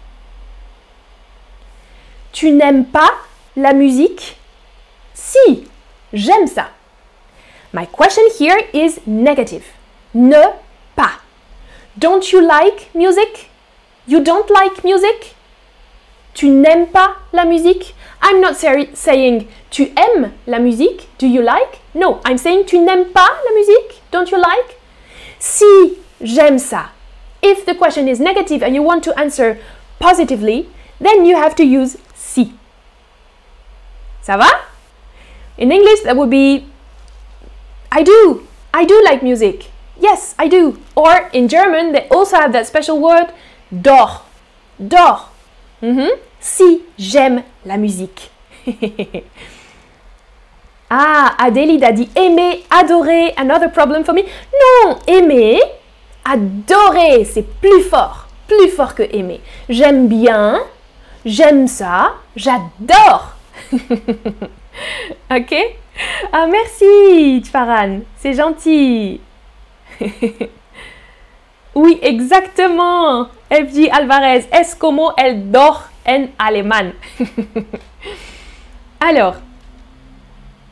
Tu 2.32 2.50
n'aimes 2.50 2.84
pas 2.84 3.10
la 3.56 3.72
musique? 3.72 4.36
Si, 5.14 5.68
j'aime 6.12 6.46
ça. 6.46 6.68
My 7.72 7.86
question 7.86 8.22
here 8.38 8.58
is 8.72 9.00
negative. 9.06 9.64
Ne 10.14 10.54
pas. 10.94 11.20
Don't 11.98 12.30
you 12.32 12.40
like 12.40 12.94
music? 12.94 13.48
You 14.06 14.20
don't 14.22 14.50
like 14.50 14.84
music? 14.84 15.34
Tu 16.36 16.50
n'aimes 16.50 16.86
pas 16.88 17.16
la 17.32 17.46
musique? 17.46 17.94
I'm 18.20 18.42
not 18.42 18.56
saying 18.56 19.48
tu 19.70 19.90
aimes 19.96 20.32
la 20.46 20.58
musique. 20.58 21.08
Do 21.16 21.26
you 21.26 21.40
like? 21.40 21.80
No, 21.94 22.20
I'm 22.26 22.36
saying 22.36 22.66
tu 22.66 22.78
n'aimes 22.78 23.06
pas 23.10 23.30
la 23.48 23.54
musique. 23.54 24.02
Don't 24.10 24.30
you 24.30 24.36
like? 24.36 24.78
Si 25.38 25.96
j'aime 26.20 26.58
ça. 26.58 26.90
If 27.40 27.64
the 27.64 27.74
question 27.74 28.06
is 28.06 28.20
negative 28.20 28.62
and 28.62 28.74
you 28.74 28.82
want 28.82 29.02
to 29.04 29.18
answer 29.18 29.58
positively, 29.98 30.68
then 31.00 31.24
you 31.24 31.36
have 31.36 31.54
to 31.56 31.64
use 31.64 31.96
si. 32.14 32.52
Ça 34.22 34.36
va? 34.36 34.48
In 35.56 35.72
English, 35.72 36.02
that 36.02 36.18
would 36.18 36.28
be 36.28 36.66
I 37.90 38.02
do. 38.02 38.46
I 38.74 38.84
do 38.84 39.02
like 39.02 39.22
music. 39.22 39.70
Yes, 39.98 40.34
I 40.38 40.48
do. 40.48 40.78
Or 40.94 41.30
in 41.32 41.48
German, 41.48 41.92
they 41.92 42.06
also 42.10 42.36
have 42.36 42.52
that 42.52 42.66
special 42.66 43.00
word 43.00 43.32
doch. 43.72 44.26
Doch. 44.78 45.30
Mm 45.80 45.96
-hmm. 45.96 46.25
Si 46.40 46.82
j'aime 46.98 47.42
la 47.64 47.76
musique. 47.76 48.30
Ah, 50.88 51.34
Adélie 51.38 51.82
a 51.84 51.90
dit 51.90 52.08
aimer, 52.14 52.62
adorer, 52.70 53.34
another 53.36 53.72
problem 53.72 54.04
for 54.04 54.14
me. 54.14 54.22
Non, 54.22 54.96
aimer, 55.08 55.58
adorer, 56.24 57.24
c'est 57.24 57.42
plus 57.60 57.82
fort, 57.82 58.28
plus 58.46 58.68
fort 58.68 58.94
que 58.94 59.02
aimer. 59.02 59.40
J'aime 59.68 60.06
bien, 60.06 60.60
j'aime 61.24 61.66
ça, 61.66 62.14
j'adore. 62.36 63.34
ok? 65.30 65.54
Ah, 66.32 66.46
merci, 66.46 67.42
Tfaran, 67.42 68.02
c'est 68.18 68.34
gentil. 68.34 69.20
oui, 71.74 71.98
exactement. 72.00 73.26
FG 73.50 73.90
Alvarez, 73.90 74.46
es 74.52 74.76
como 74.78 75.14
el 75.16 75.50
dor 75.50 75.82
Alors, 79.00 79.36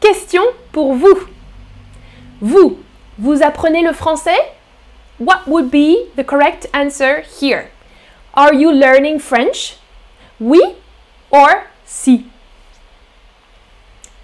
question 0.01 0.43
pour 0.73 0.95
vous. 0.95 1.19
Vous, 2.41 2.79
vous 3.19 3.43
apprenez 3.43 3.83
le 3.83 3.93
français? 3.93 4.39
What 5.19 5.47
would 5.47 5.71
be 5.71 6.09
the 6.17 6.25
correct 6.25 6.69
answer 6.73 7.23
here? 7.41 7.71
Are 8.35 8.55
you 8.55 8.73
learning 8.73 9.19
French? 9.19 9.77
Oui 10.41 10.61
or 11.31 11.65
si? 11.85 12.27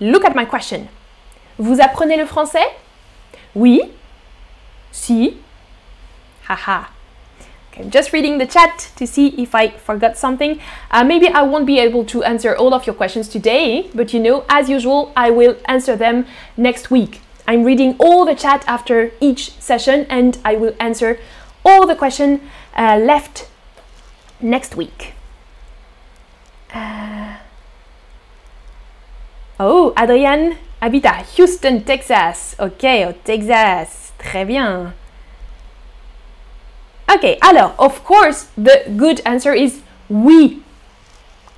Look 0.00 0.24
at 0.24 0.34
my 0.34 0.46
question. 0.46 0.88
Vous 1.58 1.80
apprenez 1.80 2.16
le 2.16 2.26
français? 2.26 2.66
Oui. 3.54 3.82
Si. 4.90 5.36
Haha. 6.48 6.88
I'm 7.80 7.90
just 7.90 8.12
reading 8.12 8.36
the 8.36 8.46
chat 8.46 8.90
to 8.96 9.06
see 9.06 9.28
if 9.40 9.54
I 9.54 9.70
forgot 9.70 10.18
something. 10.18 10.60
Uh, 10.90 11.02
maybe 11.02 11.28
I 11.28 11.42
won't 11.42 11.64
be 11.64 11.78
able 11.78 12.04
to 12.06 12.22
answer 12.22 12.54
all 12.54 12.74
of 12.74 12.86
your 12.86 12.94
questions 12.94 13.26
today, 13.26 13.88
but 13.94 14.12
you 14.12 14.20
know, 14.20 14.44
as 14.50 14.68
usual, 14.68 15.12
I 15.16 15.30
will 15.30 15.56
answer 15.64 15.96
them 15.96 16.26
next 16.58 16.90
week. 16.90 17.22
I'm 17.48 17.64
reading 17.64 17.96
all 17.98 18.26
the 18.26 18.34
chat 18.34 18.64
after 18.68 19.12
each 19.18 19.52
session 19.60 20.04
and 20.10 20.38
I 20.44 20.56
will 20.56 20.74
answer 20.78 21.18
all 21.64 21.86
the 21.86 21.96
questions 21.96 22.40
uh, 22.76 22.98
left 22.98 23.48
next 24.42 24.76
week. 24.76 25.14
Uh, 26.74 27.36
oh, 29.58 29.94
Adrienne 29.96 30.56
habite 30.82 31.06
à 31.06 31.24
Houston, 31.36 31.80
Texas. 31.80 32.56
Ok, 32.58 32.84
au 33.08 33.12
Texas. 33.24 34.12
Très 34.18 34.44
bien. 34.44 34.92
Ok, 37.12 37.38
alors, 37.40 37.74
of 37.78 38.04
course, 38.04 38.46
the 38.56 38.88
good 38.90 39.20
answer 39.26 39.52
is 39.52 39.80
oui. 40.08 40.62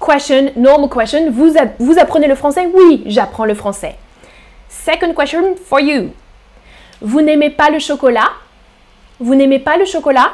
Question, 0.01 0.53
normal 0.57 0.89
question. 0.89 1.31
Vous, 1.31 1.53
vous 1.79 1.99
apprenez 1.99 2.27
le 2.27 2.35
français? 2.35 2.69
Oui, 2.73 3.03
j'apprends 3.07 3.45
le 3.45 3.55
français. 3.55 3.97
Second 4.69 5.15
question 5.15 5.55
for 5.57 5.81
you. 5.81 6.13
Vous 7.01 7.21
n'aimez 7.21 7.51
pas 7.51 7.71
le 7.71 7.79
chocolat? 7.79 8.31
Vous 9.21 9.35
n'aimez 9.35 9.59
pas 9.59 9.77
le 9.77 9.85
chocolat? 9.85 10.33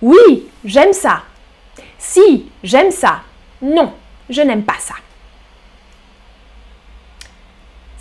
Oui, 0.00 0.48
j'aime 0.64 0.92
ça. 0.92 1.22
Si, 1.98 2.50
j'aime 2.62 2.90
ça. 2.90 3.20
Non, 3.62 3.92
je 4.28 4.42
n'aime 4.42 4.64
pas 4.64 4.78
ça. 4.78 4.94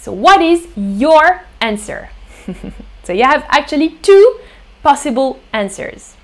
So 0.03 0.11
what 0.11 0.41
is 0.41 0.67
your 0.75 1.41
answer? 1.59 2.09
so 3.03 3.13
you 3.13 3.23
have 3.23 3.43
actually 3.49 3.91
two 4.01 4.39
possible 4.83 5.39
answers, 5.53 6.15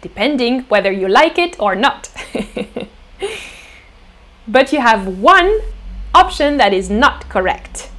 depending 0.00 0.60
whether 0.62 0.92
you 0.92 1.08
like 1.08 1.38
it 1.38 1.56
or 1.58 1.74
not. 1.74 2.08
but 4.48 4.72
you 4.72 4.80
have 4.80 5.06
one 5.06 5.60
option 6.14 6.56
that 6.58 6.72
is 6.72 6.90
not 6.90 7.28
correct. 7.28 7.90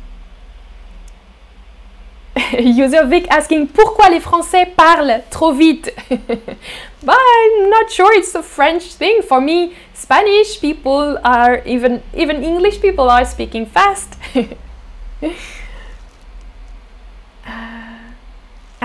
User 2.60 3.06
Vic 3.06 3.28
asking 3.30 3.68
pourquoi 3.68 4.10
les 4.10 4.20
Français 4.20 4.66
parlent 4.66 5.24
trop 5.32 5.54
vite. 5.54 5.94
but 6.10 7.18
I'm 7.18 7.69
not 7.69 7.89
sure 7.89 8.13
it's 8.13 8.36
a 8.36 8.43
French 8.43 8.96
thing. 8.96 9.22
For 9.22 9.39
me, 9.39 9.74
Spanish 9.93 10.60
people 10.60 11.17
are 11.24 11.62
even 11.65 12.04
even 12.13 12.43
English 12.43 12.82
people 12.82 13.10
are 13.10 13.26
speaking 13.26 13.65
fast. 13.65 14.17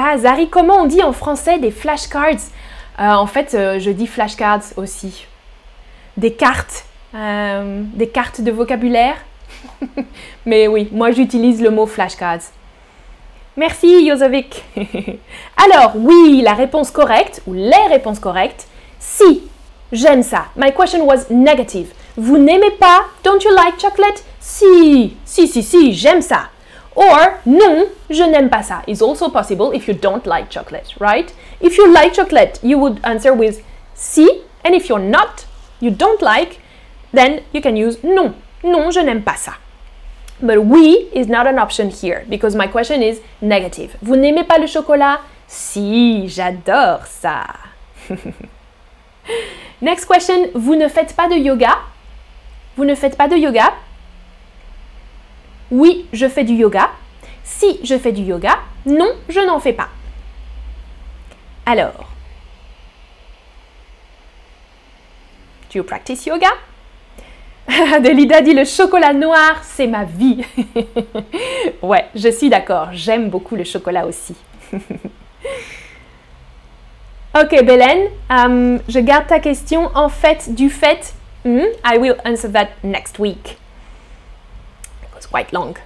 Ah, 0.02 0.16
Zari, 0.16 0.48
comment 0.48 0.76
on 0.76 0.86
dit 0.86 1.02
en 1.02 1.12
français 1.12 1.58
des 1.58 1.70
flashcards? 1.70 2.40
Euh, 2.98 3.10
En 3.10 3.26
fait, 3.26 3.52
euh, 3.52 3.78
je 3.78 3.90
dis 3.90 4.06
flashcards 4.06 4.62
aussi. 4.78 5.26
Des 6.16 6.32
cartes, 6.32 6.86
euh, 7.14 7.82
des 7.92 8.08
cartes 8.08 8.40
de 8.40 8.50
vocabulaire. 8.50 9.16
Mais 10.46 10.68
oui, 10.68 10.88
moi 10.90 11.10
j'utilise 11.10 11.60
le 11.60 11.68
mot 11.68 11.84
flashcards. 11.84 12.40
Merci, 13.58 14.08
Jozovic. 14.08 14.64
Alors, 15.70 15.92
oui, 15.96 16.40
la 16.42 16.54
réponse 16.54 16.90
correcte, 16.90 17.42
ou 17.46 17.52
les 17.52 17.86
réponses 17.90 18.20
correctes, 18.20 18.68
si, 18.98 19.42
j'aime 19.92 20.22
ça. 20.22 20.46
My 20.56 20.72
question 20.72 21.04
was 21.06 21.26
negative. 21.28 21.88
Vous 22.16 22.38
n'aimez 22.38 22.70
pas? 22.78 23.02
Don't 23.22 23.40
you 23.44 23.50
like 23.54 23.78
chocolate? 23.78 24.24
Si, 24.40 25.14
si, 25.26 25.46
si, 25.46 25.62
si, 25.62 25.92
j'aime 25.92 26.22
ça. 26.22 26.48
Or, 26.96 27.38
non, 27.46 27.86
je 28.08 28.24
n'aime 28.24 28.50
pas 28.50 28.62
ça 28.62 28.82
is 28.86 29.00
also 29.00 29.28
possible 29.28 29.72
if 29.72 29.86
you 29.86 29.94
don't 29.94 30.26
like 30.26 30.50
chocolate, 30.50 30.94
right? 30.98 31.32
If 31.60 31.78
you 31.78 31.92
like 31.92 32.14
chocolate, 32.14 32.58
you 32.62 32.78
would 32.78 33.00
answer 33.04 33.32
with 33.32 33.62
si, 33.94 34.42
and 34.64 34.74
if 34.74 34.88
you're 34.88 34.98
not, 34.98 35.46
you 35.78 35.90
don't 35.90 36.20
like, 36.20 36.60
then 37.12 37.42
you 37.52 37.60
can 37.60 37.76
use 37.76 38.02
non. 38.02 38.34
Non, 38.62 38.90
je 38.90 39.00
n'aime 39.00 39.22
pas 39.22 39.36
ça. 39.36 39.54
But 40.42 40.64
oui 40.64 41.08
is 41.12 41.26
not 41.28 41.46
an 41.46 41.58
option 41.58 41.90
here 41.90 42.24
because 42.28 42.56
my 42.56 42.66
question 42.66 43.02
is 43.02 43.20
negative. 43.40 43.96
Vous 44.02 44.16
n'aimez 44.16 44.44
pas 44.44 44.58
le 44.58 44.66
chocolat? 44.66 45.20
Si, 45.46 46.28
j'adore 46.28 47.06
ça. 47.06 47.44
Next 49.80 50.06
question, 50.06 50.50
vous 50.54 50.76
ne 50.76 50.88
faites 50.88 51.14
pas 51.14 51.28
de 51.28 51.34
yoga? 51.34 51.78
Vous 52.76 52.84
ne 52.84 52.94
faites 52.94 53.16
pas 53.16 53.28
de 53.28 53.36
yoga? 53.36 53.72
Oui, 55.70 56.06
je 56.12 56.28
fais 56.28 56.44
du 56.44 56.54
yoga. 56.54 56.90
Si 57.44 57.80
je 57.82 57.98
fais 57.98 58.12
du 58.12 58.22
yoga, 58.22 58.58
non, 58.86 59.12
je 59.28 59.40
n'en 59.40 59.60
fais 59.60 59.72
pas. 59.72 59.88
Alors, 61.66 62.08
do 65.70 65.78
you 65.78 65.84
practice 65.84 66.26
yoga? 66.26 66.48
Delida 68.02 68.40
dit 68.40 68.54
le 68.54 68.64
chocolat 68.64 69.12
noir, 69.12 69.60
c'est 69.62 69.86
ma 69.86 70.04
vie. 70.04 70.44
ouais, 71.82 72.06
je 72.14 72.28
suis 72.30 72.48
d'accord, 72.48 72.88
j'aime 72.92 73.28
beaucoup 73.30 73.54
le 73.56 73.64
chocolat 73.64 74.06
aussi. 74.06 74.34
ok, 77.34 77.64
Belen, 77.64 78.08
um, 78.28 78.80
je 78.88 78.98
garde 78.98 79.26
ta 79.28 79.38
question 79.38 79.90
en 79.94 80.08
fait 80.08 80.54
du 80.54 80.70
fait. 80.70 81.14
Hmm, 81.44 81.66
I 81.84 81.98
will 81.98 82.16
answer 82.24 82.50
that 82.52 82.68
next 82.82 83.18
week. 83.18 83.56
Quite 85.30 85.52
long. 85.52 85.76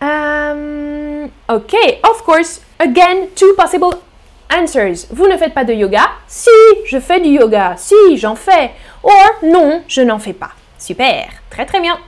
Um, 0.00 1.30
okay, 1.48 2.00
of 2.02 2.24
course, 2.24 2.60
again, 2.80 3.28
two 3.36 3.54
possible 3.54 4.02
answers. 4.50 5.06
Vous 5.10 5.28
ne 5.28 5.36
faites 5.36 5.54
pas 5.54 5.64
de 5.64 5.72
yoga? 5.72 6.10
Si, 6.26 6.50
je 6.86 6.98
fais 6.98 7.20
du 7.20 7.28
yoga. 7.28 7.76
Si, 7.76 8.16
j'en 8.16 8.34
fais. 8.34 8.72
Or, 9.02 9.30
non, 9.42 9.82
je 9.86 10.02
n'en 10.02 10.18
fais 10.18 10.32
pas. 10.32 10.50
Super, 10.78 11.28
très 11.50 11.66
très 11.66 11.80
bien. 11.80 11.98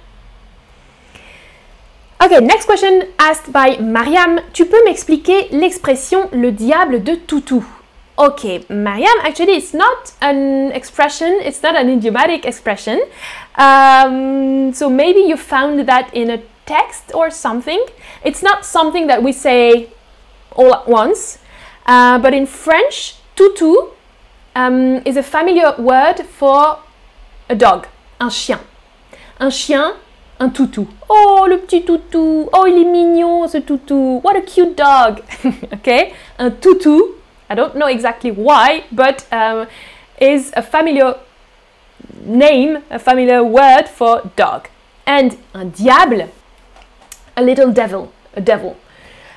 Okay, 2.25 2.41
next 2.41 2.67
question 2.67 3.05
asked 3.19 3.53
by 3.53 3.79
Mariam. 3.81 4.41
Tu 4.53 4.67
peux 4.67 4.83
m'expliquer 4.85 5.49
l'expression 5.51 6.29
le 6.33 6.53
diable 6.53 7.03
de 7.03 7.15
toutou? 7.15 7.65
Okay, 8.17 8.65
Mariam, 8.69 9.19
actually, 9.23 9.57
it's 9.57 9.75
not 9.75 10.13
an 10.21 10.71
expression, 10.71 11.41
it's 11.43 11.65
not 11.65 11.75
an 11.75 11.89
idiomatic 11.89 12.45
expression. 12.45 13.03
Um, 13.57 14.73
so 14.73 14.89
maybe 14.89 15.19
you 15.21 15.37
found 15.37 15.81
that 15.89 16.15
in 16.15 16.31
a 16.31 16.41
text 16.65 17.13
or 17.13 17.29
something. 17.31 17.85
It's 18.23 18.41
not 18.41 18.65
something 18.65 19.09
that 19.09 19.23
we 19.23 19.33
say 19.33 19.89
all 20.53 20.73
at 20.73 20.87
once, 20.87 21.39
uh, 21.87 22.21
but 22.21 22.33
in 22.33 22.47
French, 22.47 23.17
toutou 23.35 23.91
um, 24.55 25.03
is 25.05 25.17
a 25.17 25.23
familiar 25.23 25.75
word 25.77 26.23
for 26.23 26.79
a 27.49 27.57
dog, 27.57 27.89
un 28.21 28.31
chien. 28.31 28.61
Un 29.41 29.51
chien, 29.51 29.97
un 30.39 30.51
toutou. 30.51 30.87
Oh, 31.09 31.47
le 31.49 31.59
petit 31.59 31.83
toutou. 31.83 32.49
Oh, 32.53 32.65
il 32.67 32.79
est 32.79 32.85
mignon 32.85 33.49
ce 33.49 33.59
toutou. 33.59 34.21
What 34.23 34.37
a 34.37 34.43
cute 34.43 34.77
dog. 34.77 35.21
okay, 35.73 36.15
un 36.39 36.51
toutou 36.51 37.17
I 37.49 37.55
don't 37.55 37.77
know 37.77 37.87
exactly 37.87 38.31
why, 38.31 38.85
but 38.91 39.27
um, 39.33 39.67
is 40.21 40.53
a 40.57 40.63
familiar 40.63 41.17
name, 42.25 42.79
a 42.91 42.99
familiar 42.99 43.43
word 43.45 43.89
for 43.89 44.31
dog. 44.37 44.69
And 45.07 45.37
un 45.55 45.71
diable, 45.71 46.31
a 47.37 47.43
little 47.43 47.73
devil, 47.73 48.13
a 48.35 48.41
devil. 48.41 48.77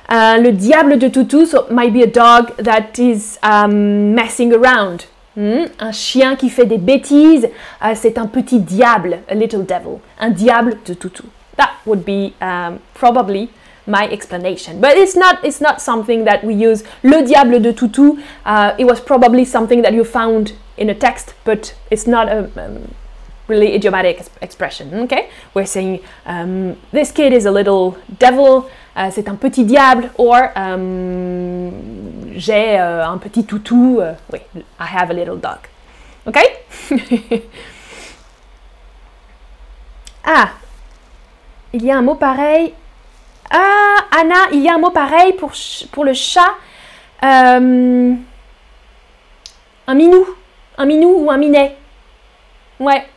Uh, 0.08 0.38
le 0.40 0.52
diable 0.52 0.96
de 0.96 1.10
toutou 1.10 1.44
so 1.46 1.66
might 1.70 1.92
be 1.92 2.02
a 2.02 2.06
dog 2.06 2.56
that 2.56 2.98
is 2.98 3.38
um, 3.42 4.14
messing 4.14 4.54
around, 4.54 5.04
Hmm, 5.38 5.66
Un 5.78 5.92
chien 5.92 6.34
qui 6.34 6.48
fait 6.50 6.66
des 6.66 6.78
bêtises, 6.78 7.48
euh, 7.84 7.92
c'est 7.94 8.18
un 8.18 8.26
petit 8.26 8.58
diable, 8.58 9.20
a 9.30 9.34
little 9.36 9.64
devil. 9.64 10.00
Un 10.18 10.30
diable 10.30 10.78
de 10.84 10.94
toutou. 10.94 11.26
That 11.56 11.70
would 11.86 12.04
be 12.04 12.32
um, 12.40 12.80
probably 12.94 13.48
my 13.88 14.08
explanation. 14.08 14.80
But 14.80 14.96
it's 14.96 15.16
not, 15.16 15.44
it's 15.44 15.60
not 15.60 15.80
something 15.80 16.24
that 16.24 16.44
we 16.44 16.54
use. 16.54 16.84
Le 17.02 17.22
diable 17.22 17.60
de 17.60 17.72
toutou, 17.72 18.22
uh, 18.44 18.74
it 18.78 18.84
was 18.84 19.00
probably 19.00 19.44
something 19.44 19.82
that 19.82 19.92
you 19.92 20.04
found 20.04 20.52
in 20.76 20.90
a 20.90 20.94
text, 20.94 21.34
but 21.44 21.74
it's 21.90 22.06
not 22.06 22.28
a 22.28 22.50
um, 22.62 22.94
really 23.48 23.74
idiomatic 23.74 24.20
ex- 24.20 24.30
expression. 24.42 24.94
Okay, 24.94 25.30
we're 25.54 25.66
saying 25.66 26.00
um, 26.26 26.76
this 26.92 27.10
kid 27.10 27.32
is 27.32 27.46
a 27.46 27.50
little 27.50 27.96
devil. 28.18 28.70
uh, 28.98 29.10
c'est 29.10 29.28
un 29.28 29.36
petit 29.36 29.64
diable. 29.64 30.10
Or 30.18 30.50
um, 30.56 31.70
j'ai 32.36 32.78
euh, 32.78 33.06
un 33.06 33.18
petit 33.18 33.44
toutou. 33.44 34.00
euh, 34.00 34.14
oui, 34.32 34.40
I 34.78 34.86
have 34.86 35.10
a 35.10 35.14
little 35.14 35.36
dog. 35.36 35.58
Okay. 36.26 36.58
ah, 40.24 40.50
il 41.72 41.84
y 41.84 41.90
a 41.90 41.98
un 41.98 42.02
mot 42.02 42.16
pareil. 42.16 42.74
Ah, 43.50 43.96
Anna, 44.10 44.48
il 44.52 44.60
y 44.60 44.68
a 44.68 44.74
un 44.74 44.78
mot 44.78 44.90
pareil 44.90 45.32
pour, 45.34 46.04
le 46.04 46.12
chat. 46.12 46.54
Euh, 47.22 48.14
un 49.86 49.94
minou. 49.94 50.26
Un 50.76 50.84
minou 50.84 51.24
ou 51.24 51.30
un 51.30 51.38
minet. 51.38 51.76
Ouais. 52.78 53.08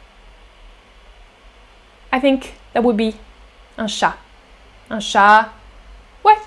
I 2.14 2.20
think 2.20 2.54
that 2.74 2.82
would 2.82 2.98
be 2.98 3.14
un 3.78 3.88
chat. 3.88 4.16
Un 4.90 5.00
chat. 5.00 5.50
Ouais. 6.24 6.38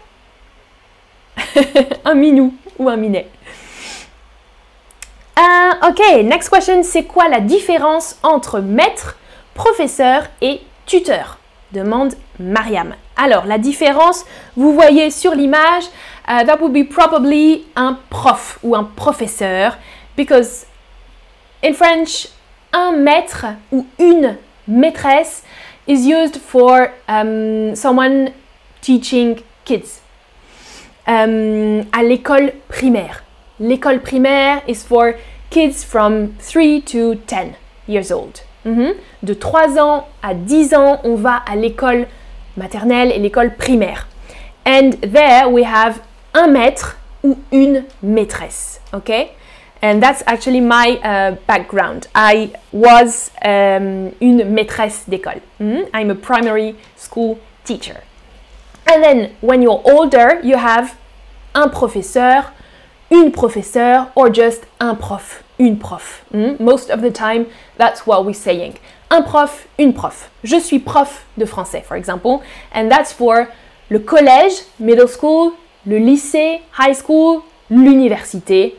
un 2.05 2.14
minou 2.14 2.55
ou 2.79 2.88
un 2.88 2.97
minet. 2.97 3.29
Euh, 5.38 5.88
ok, 5.88 6.23
next 6.25 6.49
question. 6.49 6.83
C'est 6.83 7.05
quoi 7.05 7.29
la 7.29 7.40
différence 7.40 8.18
entre 8.23 8.61
maître, 8.61 9.16
professeur 9.53 10.25
et 10.40 10.61
tuteur? 10.87 11.38
Demande 11.73 12.14
Mariam. 12.38 12.94
Alors, 13.16 13.46
la 13.46 13.59
différence, 13.59 14.24
vous 14.57 14.72
voyez 14.72 15.11
sur 15.11 15.35
l'image, 15.35 15.85
uh, 16.29 16.44
that 16.44 16.61
would 16.61 16.72
be 16.72 16.85
probably 16.88 17.64
un 17.77 17.98
prof 18.11 18.59
ou 18.62 18.74
un 18.74 18.85
professeur, 18.85 19.77
because 20.16 20.66
in 21.62 21.72
French, 21.72 22.29
un 22.72 22.92
maître 22.92 23.46
ou 23.72 23.87
une 23.98 24.37
maîtresse 24.66 25.44
is 25.87 26.07
used 26.09 26.38
for 26.38 26.88
um, 27.09 27.74
someone 27.74 28.31
teaching 28.81 29.37
kids. 29.64 30.00
Um, 31.07 31.85
à 31.92 32.03
l'école 32.03 32.53
primaire. 32.68 33.22
L'école 33.61 34.00
primaire 34.00 34.62
is 34.66 34.83
for 34.83 35.14
kids 35.50 35.85
from 35.85 36.31
3 36.40 36.83
to 36.83 37.14
10 37.27 37.55
years 37.87 38.11
old. 38.11 38.40
Mhm. 38.64 38.94
De 39.22 39.35
3 39.35 39.79
ans 39.79 40.09
à 40.22 40.35
10 40.35 40.74
ans, 40.74 41.00
on 41.05 41.14
va 41.14 41.42
à 41.46 41.55
l'école 41.55 42.07
maternelle 42.57 43.12
et 43.12 43.19
l'école 43.19 43.55
primaire. 43.57 44.07
And 44.67 44.93
there 45.03 45.49
we 45.49 45.64
have 45.64 46.01
un 46.33 46.49
maître 46.49 46.97
ou 47.23 47.38
une 47.53 47.85
maîtresse. 48.03 48.81
Okay? 48.93 49.33
And 49.83 50.01
that's 50.01 50.23
actually 50.27 50.61
my 50.61 50.99
uh, 51.05 51.37
background. 51.47 52.09
I 52.14 52.53
was 52.73 53.31
um, 53.45 54.12
une 54.21 54.45
maîtresse 54.45 55.05
d'école. 55.07 55.43
Mhm. 55.61 55.87
I'm 55.93 56.11
a 56.11 56.14
primary 56.14 56.75
school 56.97 57.38
teacher. 57.64 58.01
And 58.87 59.03
then 59.03 59.31
when 59.40 59.62
you're 59.62 59.83
older, 59.85 60.40
you 60.43 60.57
have 60.57 60.95
un 61.55 61.69
professeur, 61.69 62.53
une 63.11 63.31
professeure, 63.31 64.09
or 64.14 64.29
just 64.29 64.67
un 64.81 64.95
prof, 64.95 65.43
une 65.59 65.79
prof. 65.79 66.25
Hmm? 66.33 66.57
Most 66.59 66.90
of 66.90 67.01
the 67.01 67.11
time, 67.11 67.47
that's 67.77 68.07
what 68.07 68.25
we're 68.25 68.35
saying. 68.35 68.79
Un 69.11 69.23
prof, 69.23 69.67
une 69.79 69.95
prof. 69.95 70.31
Je 70.43 70.59
suis 70.59 70.79
prof 70.79 71.25
de 71.37 71.45
français, 71.45 71.83
for 71.87 71.97
example. 71.97 72.40
And 72.75 72.88
that's 72.88 73.12
for 73.12 73.47
le 73.90 73.99
collège, 73.99 74.53
middle 74.81 75.09
school, 75.09 75.53
le 75.87 75.99
lycée, 75.99 76.61
high 76.79 76.95
school, 76.95 77.43
l'université, 77.71 78.77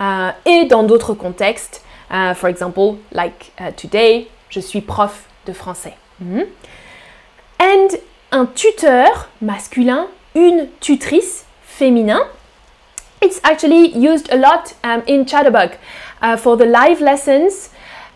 euh, 0.00 0.30
et 0.46 0.66
dans 0.66 0.82
d'autres 0.82 1.14
contextes. 1.14 1.82
Uh, 2.10 2.34
for 2.34 2.48
example, 2.48 2.98
like 3.12 3.52
uh, 3.58 3.72
today, 3.72 4.28
je 4.50 4.60
suis 4.60 4.82
prof 4.82 5.24
de 5.46 5.52
français. 5.52 5.94
Hmm? 6.20 6.42
And 7.58 7.88
un 8.32 8.46
tuteur 8.46 9.28
masculin, 9.40 10.08
une 10.34 10.68
tutrice 10.80 11.44
féminin. 11.62 12.20
It's 13.22 13.40
actually 13.44 13.96
used 13.96 14.30
a 14.30 14.36
lot 14.36 14.74
um, 14.84 15.02
in 15.06 15.24
Chatterbug. 15.24 15.72
Uh, 16.20 16.36
for 16.36 16.56
the 16.56 16.66
live 16.66 17.00
lessons, 17.00 17.70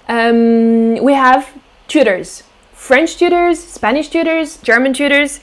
um, 0.09 0.95
we 1.03 1.15
have 1.15 1.49
tutors 1.89 2.43
French 2.77 3.17
tutors, 3.17 3.59
Spanish 3.59 4.09
tutors, 4.09 4.59
German 4.59 4.93
tutors. 4.93 5.41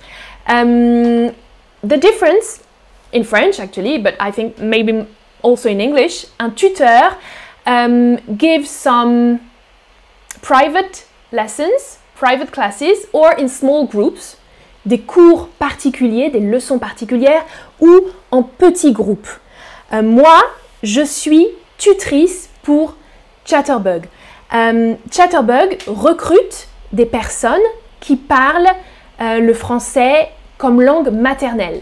Um, 0.48 1.36
the 1.84 1.98
difference 1.98 2.64
in 3.12 3.26
French, 3.26 3.60
actually, 3.60 3.98
but 3.98 4.16
I 4.20 4.32
think 4.32 4.60
maybe 4.60 5.06
also 5.42 5.70
in 5.70 5.82
English, 5.82 6.26
un 6.40 6.56
tuteur 6.56 7.18
um, 7.66 8.18
gives 8.38 8.70
some 8.70 9.42
private 10.42 11.06
lessons, 11.34 12.00
private 12.16 12.52
classes, 12.54 13.08
or 13.12 13.34
in 13.34 13.50
small 13.50 13.88
groups, 13.88 14.38
des 14.86 15.00
cours 15.00 15.50
particuliers, 15.60 16.30
des 16.30 16.40
leçons 16.40 16.80
particulières, 16.80 17.46
ou 17.82 18.12
en 18.32 18.44
petits 18.44 18.94
groupes. 18.94 19.28
Euh, 19.92 20.02
moi, 20.02 20.42
je 20.82 21.02
suis 21.02 21.48
tutrice 21.78 22.50
pour 22.62 22.96
Chatterbug. 23.44 24.06
Euh, 24.54 24.96
Chatterbug 25.12 25.80
recrute 25.88 26.68
des 26.92 27.06
personnes 27.06 27.62
qui 28.00 28.16
parlent 28.16 28.70
euh, 29.20 29.40
le 29.40 29.54
français 29.54 30.30
comme 30.58 30.82
langue 30.82 31.10
maternelle. 31.10 31.82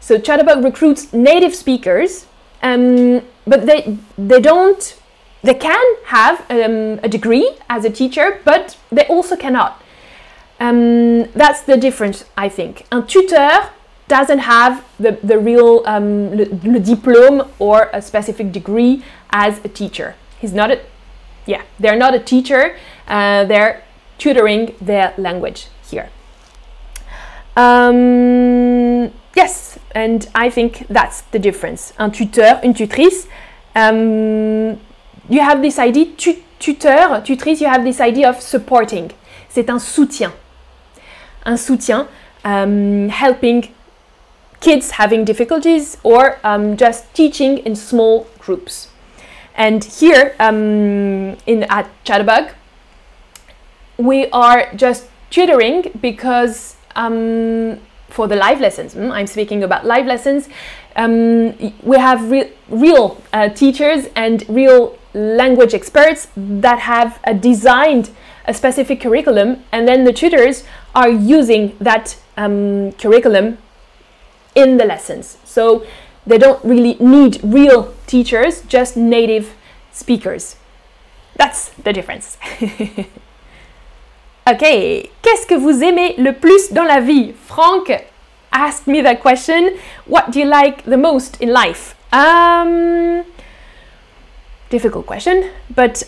So 0.00 0.16
Chatterbug 0.22 0.64
recruits 0.64 1.12
native 1.12 1.54
speakers, 1.54 2.26
um, 2.62 3.20
but 3.46 3.66
they 3.66 3.96
they 4.18 4.40
don't 4.40 4.96
they 5.42 5.54
can 5.54 5.84
have 6.06 6.40
um, 6.50 6.98
a 7.02 7.08
degree 7.08 7.46
as 7.68 7.84
a 7.84 7.90
teacher, 7.90 8.40
but 8.44 8.76
they 8.90 9.06
also 9.08 9.36
cannot. 9.36 9.74
Um, 10.60 11.26
that's 11.34 11.62
the 11.62 11.76
difference, 11.76 12.24
I 12.36 12.48
think. 12.48 12.84
Un 12.90 13.02
tuteur 13.02 13.70
doesn't 14.08 14.40
have 14.40 14.82
the, 14.98 15.18
the 15.22 15.38
real 15.38 15.82
um, 15.86 16.36
le, 16.36 16.80
diplôme 16.80 17.46
or 17.58 17.90
a 17.92 18.02
specific 18.02 18.50
degree 18.50 19.02
as 19.30 19.60
a 19.64 19.68
teacher. 19.68 20.16
He's 20.40 20.52
not 20.52 20.70
a, 20.70 20.80
yeah, 21.48 21.62
they're 21.80 21.96
not 21.96 22.14
a 22.14 22.20
teacher. 22.20 22.76
Uh, 23.08 23.44
they're 23.46 23.82
tutoring 24.18 24.74
their 24.80 25.14
language 25.16 25.68
here. 25.90 26.10
Um, 27.56 29.10
yes, 29.34 29.78
and 29.92 30.28
I 30.34 30.50
think 30.50 30.86
that's 30.88 31.22
the 31.32 31.38
difference. 31.38 31.94
Un 31.98 32.10
tuteur, 32.10 32.60
une 32.62 32.74
tutrice. 32.74 33.26
Um, 33.74 34.78
you 35.28 35.40
have 35.40 35.62
this 35.62 35.78
idea, 35.78 36.06
tu, 36.16 36.36
tuteur, 36.58 37.22
tutrice, 37.22 37.60
you 37.60 37.66
have 37.66 37.82
this 37.82 38.00
idea 38.00 38.28
of 38.28 38.40
supporting. 38.40 39.10
C'est 39.48 39.70
un 39.70 39.78
soutien. 39.78 40.32
Un 41.46 41.56
soutien, 41.56 42.06
um, 42.44 43.08
helping 43.08 43.72
kids 44.60 44.90
having 44.92 45.24
difficulties 45.24 45.96
or 46.02 46.38
um, 46.44 46.76
just 46.76 47.12
teaching 47.14 47.58
in 47.58 47.74
small 47.74 48.26
groups. 48.38 48.88
And 49.58 49.82
here 49.82 50.36
um, 50.38 51.36
in 51.46 51.64
at 51.68 51.90
Chatterbug, 52.04 52.52
we 53.98 54.28
are 54.30 54.72
just 54.76 55.08
tutoring 55.30 55.90
because 56.00 56.76
um, 56.94 57.80
for 58.08 58.28
the 58.28 58.36
live 58.36 58.60
lessons, 58.60 58.94
mm, 58.94 59.10
I'm 59.10 59.26
speaking 59.26 59.64
about 59.64 59.84
live 59.84 60.06
lessons, 60.06 60.48
um, 60.94 61.58
we 61.82 61.98
have 61.98 62.30
re- 62.30 62.52
real 62.68 63.20
uh, 63.32 63.48
teachers 63.48 64.06
and 64.14 64.48
real 64.48 64.96
language 65.12 65.74
experts 65.74 66.28
that 66.36 66.78
have 66.78 67.18
uh, 67.24 67.32
designed 67.32 68.10
a 68.46 68.54
specific 68.54 69.00
curriculum, 69.00 69.64
and 69.72 69.88
then 69.88 70.04
the 70.04 70.12
tutors 70.12 70.64
are 70.94 71.10
using 71.10 71.76
that 71.80 72.16
um, 72.36 72.92
curriculum 72.92 73.58
in 74.54 74.76
the 74.76 74.84
lessons. 74.84 75.36
So 75.44 75.84
they 76.28 76.38
don't 76.38 76.62
really 76.64 76.96
need 77.00 77.40
real 77.42 77.94
teachers, 78.06 78.62
just 78.62 78.96
native 78.96 79.54
speakers. 79.92 80.56
That's 81.36 81.70
the 81.70 81.92
difference. 81.92 82.36
ok, 84.46 85.10
qu'est-ce 85.22 85.46
que 85.46 85.58
vous 85.58 85.82
aimez 85.82 86.16
le 86.18 86.32
plus 86.32 86.68
dans 86.72 86.86
la 86.86 87.00
vie? 87.00 87.32
Franck 87.32 88.04
asked 88.52 88.86
me 88.86 89.00
that 89.02 89.20
question. 89.20 89.76
What 90.06 90.30
do 90.30 90.40
you 90.40 90.46
like 90.46 90.84
the 90.84 90.96
most 90.96 91.40
in 91.40 91.52
life? 91.52 91.94
Um, 92.12 93.24
difficult 94.70 95.06
question, 95.06 95.50
but 95.74 96.02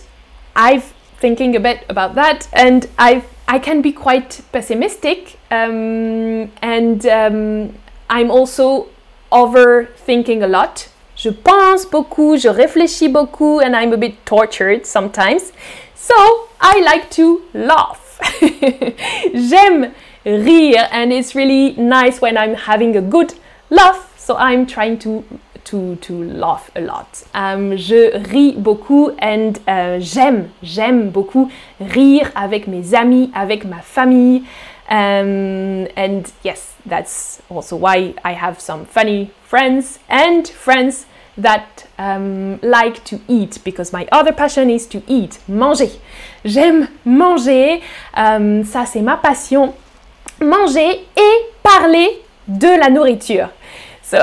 I've 0.55 0.93
thinking 1.19 1.55
a 1.55 1.61
bit 1.61 1.85
about 1.89 2.15
that, 2.15 2.49
and 2.53 2.89
I 2.99 3.23
I 3.47 3.59
can 3.59 3.83
be 3.83 3.93
quite 3.93 4.41
pessimistic, 4.53 5.39
um, 5.51 6.51
and 6.63 7.07
um, 7.07 7.75
I'm 8.09 8.31
also 8.31 8.89
overthinking 9.31 10.43
a 10.43 10.47
lot. 10.47 10.89
Je 11.17 11.31
pense 11.31 11.85
beaucoup, 11.87 12.37
je 12.37 12.49
réfléchis 12.49 13.09
beaucoup, 13.09 13.61
and 13.61 13.75
I'm 13.77 13.93
a 13.93 13.97
bit 13.97 14.25
tortured 14.25 14.87
sometimes. 14.87 15.53
So 15.95 16.15
I 16.61 16.81
like 16.81 17.11
to 17.11 17.43
laugh. 17.53 18.21
J'aime 19.35 19.93
rire, 20.25 20.89
and 20.91 21.13
it's 21.13 21.35
really 21.35 21.75
nice 21.77 22.21
when 22.21 22.39
I'm 22.39 22.55
having 22.55 22.97
a 22.97 23.03
good 23.03 23.35
laugh. 23.69 24.15
So 24.17 24.37
I'm 24.37 24.67
trying 24.67 24.99
to 25.01 25.25
to, 25.65 25.97
to 25.97 26.25
laugh 26.25 26.71
a 26.75 26.81
lot. 26.81 27.23
Um, 27.35 27.77
je 27.77 28.11
ris 28.31 28.55
beaucoup 28.57 29.11
and 29.19 29.59
uh, 29.69 30.01
j'aime, 30.01 30.51
j'aime 30.63 31.11
beaucoup 31.11 31.51
rire 31.81 32.31
avec 32.35 32.67
mes 32.67 32.95
amis, 32.95 33.31
avec 33.35 33.65
ma 33.65 33.81
famille. 33.81 34.43
Um, 34.91 35.87
and 35.97 36.33
yes, 36.43 36.75
that's 36.85 37.41
also 37.49 37.77
why 37.77 38.15
I 38.25 38.33
have 38.33 38.61
some 38.61 38.85
funny 38.85 39.31
friends 39.45 40.01
and 40.09 40.49
friends 40.49 41.07
that 41.37 41.87
um, 41.97 42.59
like 42.61 43.05
to 43.05 43.21
eat 43.29 43.59
because 43.65 43.93
my 43.93 44.09
other 44.11 44.33
passion 44.33 44.69
is 44.69 44.87
to 44.89 45.03
eat, 45.07 45.39
manger. 45.47 45.91
J'aime 46.45 46.89
manger, 47.05 47.81
um, 48.15 48.65
ça 48.65 48.85
c'est 48.85 49.01
ma 49.03 49.17
passion. 49.17 49.75
Manger 50.41 51.07
et 51.17 51.53
parler 51.63 52.23
de 52.49 52.77
la 52.79 52.89
nourriture. 52.89 53.51
So 54.03 54.19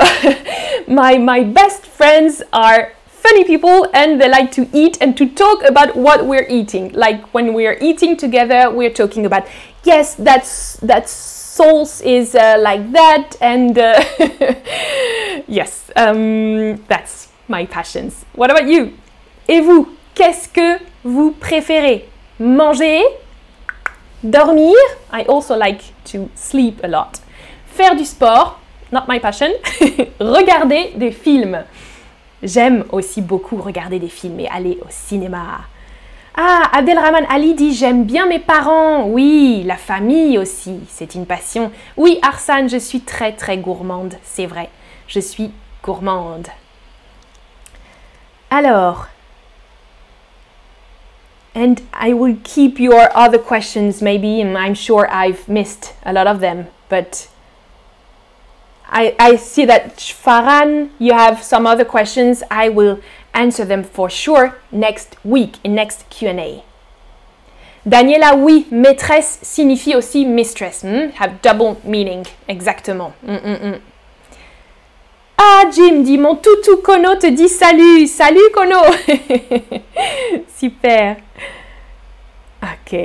my 0.88 1.16
my 1.16 1.44
best 1.44 1.86
friends 1.86 2.42
are 2.52 2.92
funny 3.06 3.44
people 3.44 3.86
and 3.92 4.20
they 4.20 4.28
like 4.28 4.50
to 4.52 4.68
eat 4.72 4.98
and 5.00 5.16
to 5.16 5.26
talk 5.28 5.62
about 5.64 5.96
what 5.96 6.26
we're 6.26 6.46
eating. 6.48 6.92
Like 6.92 7.34
when 7.34 7.52
we're 7.54 7.78
eating 7.80 8.16
together, 8.16 8.70
we're 8.70 8.92
talking 8.92 9.26
about 9.26 9.46
yes, 9.84 10.14
that's 10.14 10.76
that 10.82 11.08
sauce 11.08 12.00
is 12.00 12.34
uh, 12.34 12.56
like 12.60 12.92
that 12.92 13.36
and 13.40 13.78
uh, 13.78 14.02
yes, 15.48 15.90
um, 15.96 16.76
that's 16.88 17.28
my 17.48 17.66
passions. 17.66 18.24
What 18.34 18.50
about 18.50 18.68
you? 18.68 18.92
Et 19.48 19.60
vous, 19.60 19.88
qu'est-ce 20.14 20.48
que 20.48 20.78
vous 21.04 21.32
préférez? 21.32 22.08
Manger, 22.38 23.02
dormir? 24.22 24.76
I 25.12 25.24
also 25.24 25.56
like 25.56 25.80
to 26.12 26.28
sleep 26.34 26.80
a 26.84 26.88
lot. 26.88 27.20
Faire 27.66 27.96
du 27.96 28.04
sport? 28.04 28.60
Not 28.92 29.08
my 29.08 29.18
passion. 29.18 29.50
regarder 30.20 30.92
des 30.96 31.12
films? 31.12 31.64
J'aime 32.42 32.84
aussi 32.92 33.20
beaucoup 33.20 33.56
regarder 33.56 33.98
des 33.98 34.08
films 34.08 34.40
et 34.40 34.48
aller 34.48 34.78
au 34.82 34.86
cinéma. 34.90 35.64
Ah, 36.40 36.70
Abdelrahman 36.72 37.26
Ali 37.28 37.54
dit 37.54 37.74
J'aime 37.74 38.04
bien 38.04 38.26
mes 38.26 38.38
parents. 38.38 39.02
Oui, 39.08 39.64
la 39.66 39.76
famille 39.76 40.38
aussi, 40.38 40.78
c'est 40.88 41.16
une 41.16 41.26
passion. 41.26 41.72
Oui, 41.96 42.20
Arsane, 42.22 42.68
je 42.68 42.76
suis 42.76 43.00
très 43.00 43.32
très 43.32 43.58
gourmande, 43.58 44.14
c'est 44.22 44.46
vrai. 44.46 44.70
Je 45.08 45.18
suis 45.18 45.50
gourmande. 45.82 46.46
Alors, 48.50 49.08
and 51.56 51.74
I 51.92 52.12
will 52.12 52.36
keep 52.44 52.78
your 52.78 53.08
other 53.16 53.40
questions 53.40 54.00
maybe, 54.00 54.40
I'm 54.40 54.76
sure 54.76 55.08
I've 55.10 55.48
missed 55.48 55.96
a 56.04 56.12
lot 56.12 56.28
of 56.28 56.38
them, 56.38 56.66
but 56.88 57.28
I, 58.90 59.14
I 59.18 59.36
see 59.36 59.66
that 59.66 59.98
Faran, 59.98 60.90
you 60.98 61.12
have 61.12 61.42
some 61.42 61.66
other 61.66 61.84
questions. 61.84 62.42
I 62.50 62.70
will 62.70 63.00
answer 63.34 63.64
them 63.64 63.84
for 63.84 64.10
sure 64.10 64.54
next 64.72 65.16
week 65.24 65.58
in 65.64 65.74
next 65.74 66.08
Q&A. 66.10 66.64
Daniela, 67.86 68.34
oui, 68.36 68.66
maîtresse 68.70 69.38
signifie 69.42 69.94
aussi 69.94 70.26
mistress. 70.26 70.82
Hmm? 70.82 71.10
Have 71.18 71.40
double 71.42 71.76
meaning, 71.84 72.24
exactement. 72.48 73.12
Mm, 73.22 73.36
mm, 73.36 73.58
mm. 73.62 73.80
Ah, 75.40 75.64
Jim 75.70 76.02
dit, 76.02 76.18
mon 76.18 76.34
toutou 76.34 76.78
Kono 76.82 77.14
te 77.14 77.28
dit 77.28 77.48
salut. 77.48 78.08
Salut 78.08 78.50
Kono. 78.52 78.82
super. 80.58 81.16
Ok. 82.60 82.98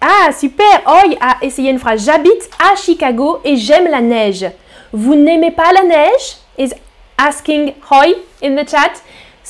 Ah, 0.00 0.30
super. 0.32 0.80
Oi 0.86 1.16
a 1.20 1.38
essayé 1.42 1.70
une 1.70 1.80
phrase. 1.80 2.04
J'habite 2.04 2.48
à 2.58 2.76
Chicago 2.76 3.40
et 3.44 3.56
j'aime 3.56 3.88
la 3.90 4.00
neige. 4.00 4.46
Vous 4.92 5.16
n'aimez 5.16 5.50
pas 5.50 5.72
la 5.72 5.82
neige? 5.82 6.36
Is 6.56 6.72
asking 7.18 7.74
Hoy 7.90 8.14
in 8.42 8.54
the 8.54 8.68
chat. 8.68 9.02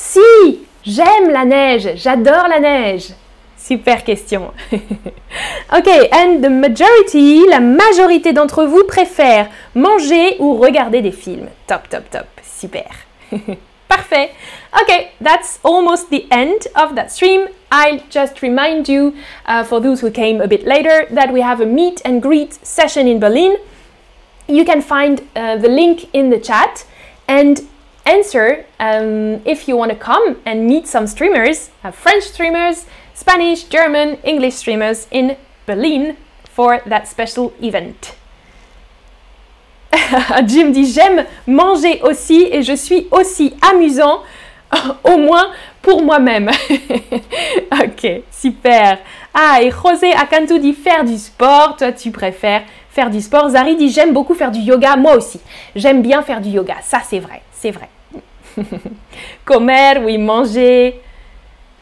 Si, 0.03 0.67
j'aime 0.83 1.31
la 1.31 1.45
neige, 1.45 1.91
j'adore 1.97 2.49
la 2.49 2.59
neige. 2.59 3.13
Super 3.59 4.03
question. 4.03 4.53
ok, 4.73 5.89
and 6.11 6.43
the 6.43 6.49
majority, 6.49 7.47
la 7.47 7.61
majorité 7.61 8.33
d'entre 8.33 8.65
vous 8.65 8.85
préfèrent 8.85 9.51
manger 9.75 10.37
ou 10.39 10.57
regarder 10.57 11.03
des 11.03 11.13
films. 11.13 11.51
Top, 11.67 11.89
top, 11.91 12.09
top. 12.11 12.27
Super. 12.43 12.89
Parfait. 13.89 14.31
Okay, 14.83 15.11
that's 15.21 15.61
almost 15.63 16.09
the 16.11 16.27
end 16.31 16.67
of 16.75 16.95
that 16.95 17.11
stream. 17.13 17.49
I'll 17.71 18.01
just 18.09 18.41
remind 18.41 18.89
you, 18.89 19.13
uh, 19.47 19.65
for 19.65 19.81
those 19.81 20.01
who 20.01 20.11
came 20.11 20.41
a 20.41 20.49
bit 20.49 20.65
later, 20.65 21.07
that 21.11 21.31
we 21.31 21.43
have 21.43 21.61
a 21.61 21.67
meet 21.67 22.01
and 22.05 22.23
greet 22.23 22.55
session 22.65 23.07
in 23.07 23.21
Berlin 23.21 23.59
you 24.51 24.65
can 24.65 24.83
find 24.83 25.23
uh, 25.37 25.57
the 25.57 25.69
link 25.69 26.09
in 26.13 26.31
the 26.31 26.39
chat 26.39 26.85
and 27.29 27.61
answer 28.11 28.64
um, 28.81 29.40
if 29.44 29.68
you 29.68 29.77
want 29.77 29.90
to 29.90 29.96
come 29.96 30.40
and 30.44 30.66
meet 30.66 30.87
some 30.87 31.07
streamers, 31.07 31.70
uh, 31.85 31.90
French 31.90 32.25
streamers, 32.25 32.87
Spanish, 33.14 33.64
German, 33.64 34.18
English 34.25 34.55
streamers 34.55 35.07
in 35.11 35.37
Berlin 35.66 36.16
for 36.44 36.81
that 36.87 37.07
special 37.07 37.53
event. 37.62 38.16
Jim 40.46 40.70
dit 40.73 40.92
j'aime 40.92 41.25
manger 41.46 42.01
aussi 42.03 42.49
et 42.51 42.62
je 42.62 42.75
suis 42.75 43.07
aussi 43.11 43.55
amusant, 43.70 44.23
au 45.05 45.16
moins 45.16 45.51
pour 45.83 46.03
moi-même. 46.03 46.51
ok, 47.73 48.23
super. 48.31 48.99
Ah, 49.33 49.62
et 49.62 49.70
José 49.70 50.12
Akanto 50.12 50.59
dit 50.59 50.73
faire 50.73 51.05
du 51.05 51.18
sport, 51.18 51.77
toi 51.77 51.92
tu 51.92 52.11
préfères 52.11 52.62
faire 52.90 53.11
du 53.11 53.20
sport. 53.20 53.51
Zari 53.51 53.77
dit 53.77 53.90
j'aime 53.90 54.12
beaucoup 54.12 54.35
faire 54.35 54.51
du 54.51 54.61
yoga, 54.61 54.96
moi 54.96 55.16
aussi. 55.16 55.40
J'aime 55.77 56.03
bien 56.03 56.23
faire 56.23 56.40
du 56.40 56.51
yoga, 56.51 56.77
ça 56.83 57.01
c'est 57.05 57.20
vrai, 57.20 57.42
c'est 57.53 57.70
vrai. 57.70 57.88
Comer, 59.44 60.01
oui, 60.05 60.18
manger. 60.18 61.01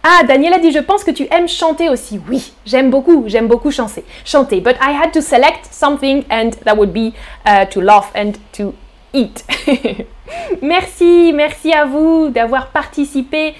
Ah, 0.02 0.22
Daniela 0.24 0.58
dit 0.58 0.70
je 0.70 0.78
pense 0.78 1.02
que 1.04 1.10
tu 1.10 1.26
aimes 1.30 1.48
chanter 1.48 1.88
aussi. 1.88 2.20
Oui, 2.28 2.52
j'aime 2.64 2.90
beaucoup, 2.90 3.24
j'aime 3.26 3.48
beaucoup 3.48 3.70
chanter. 3.70 4.04
Chanter, 4.24 4.60
but 4.60 4.76
I 4.80 4.92
had 4.92 5.12
to 5.12 5.20
select 5.20 5.66
something 5.70 6.24
and 6.30 6.50
that 6.64 6.76
would 6.76 6.92
be 6.92 7.12
uh, 7.46 7.66
to 7.66 7.80
laugh 7.80 8.10
and 8.14 8.32
to 8.52 8.74
eat. 9.12 9.44
merci, 10.62 11.32
merci 11.34 11.72
à 11.72 11.84
vous 11.84 12.28
d'avoir 12.28 12.68
participé 12.68 13.54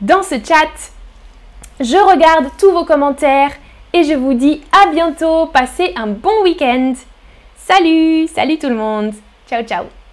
dans 0.00 0.22
ce 0.22 0.34
chat. 0.34 0.92
Je 1.80 1.96
regarde 1.96 2.50
tous 2.58 2.72
vos 2.72 2.84
commentaires 2.84 3.52
et 3.92 4.04
je 4.04 4.14
vous 4.14 4.34
dis 4.34 4.62
à 4.72 4.90
bientôt. 4.90 5.46
Passez 5.46 5.92
un 5.96 6.08
bon 6.08 6.42
week-end. 6.42 6.94
Salut, 7.56 8.26
salut 8.28 8.58
tout 8.58 8.68
le 8.68 8.76
monde. 8.76 9.12
Ciao, 9.48 9.62
ciao. 9.62 10.03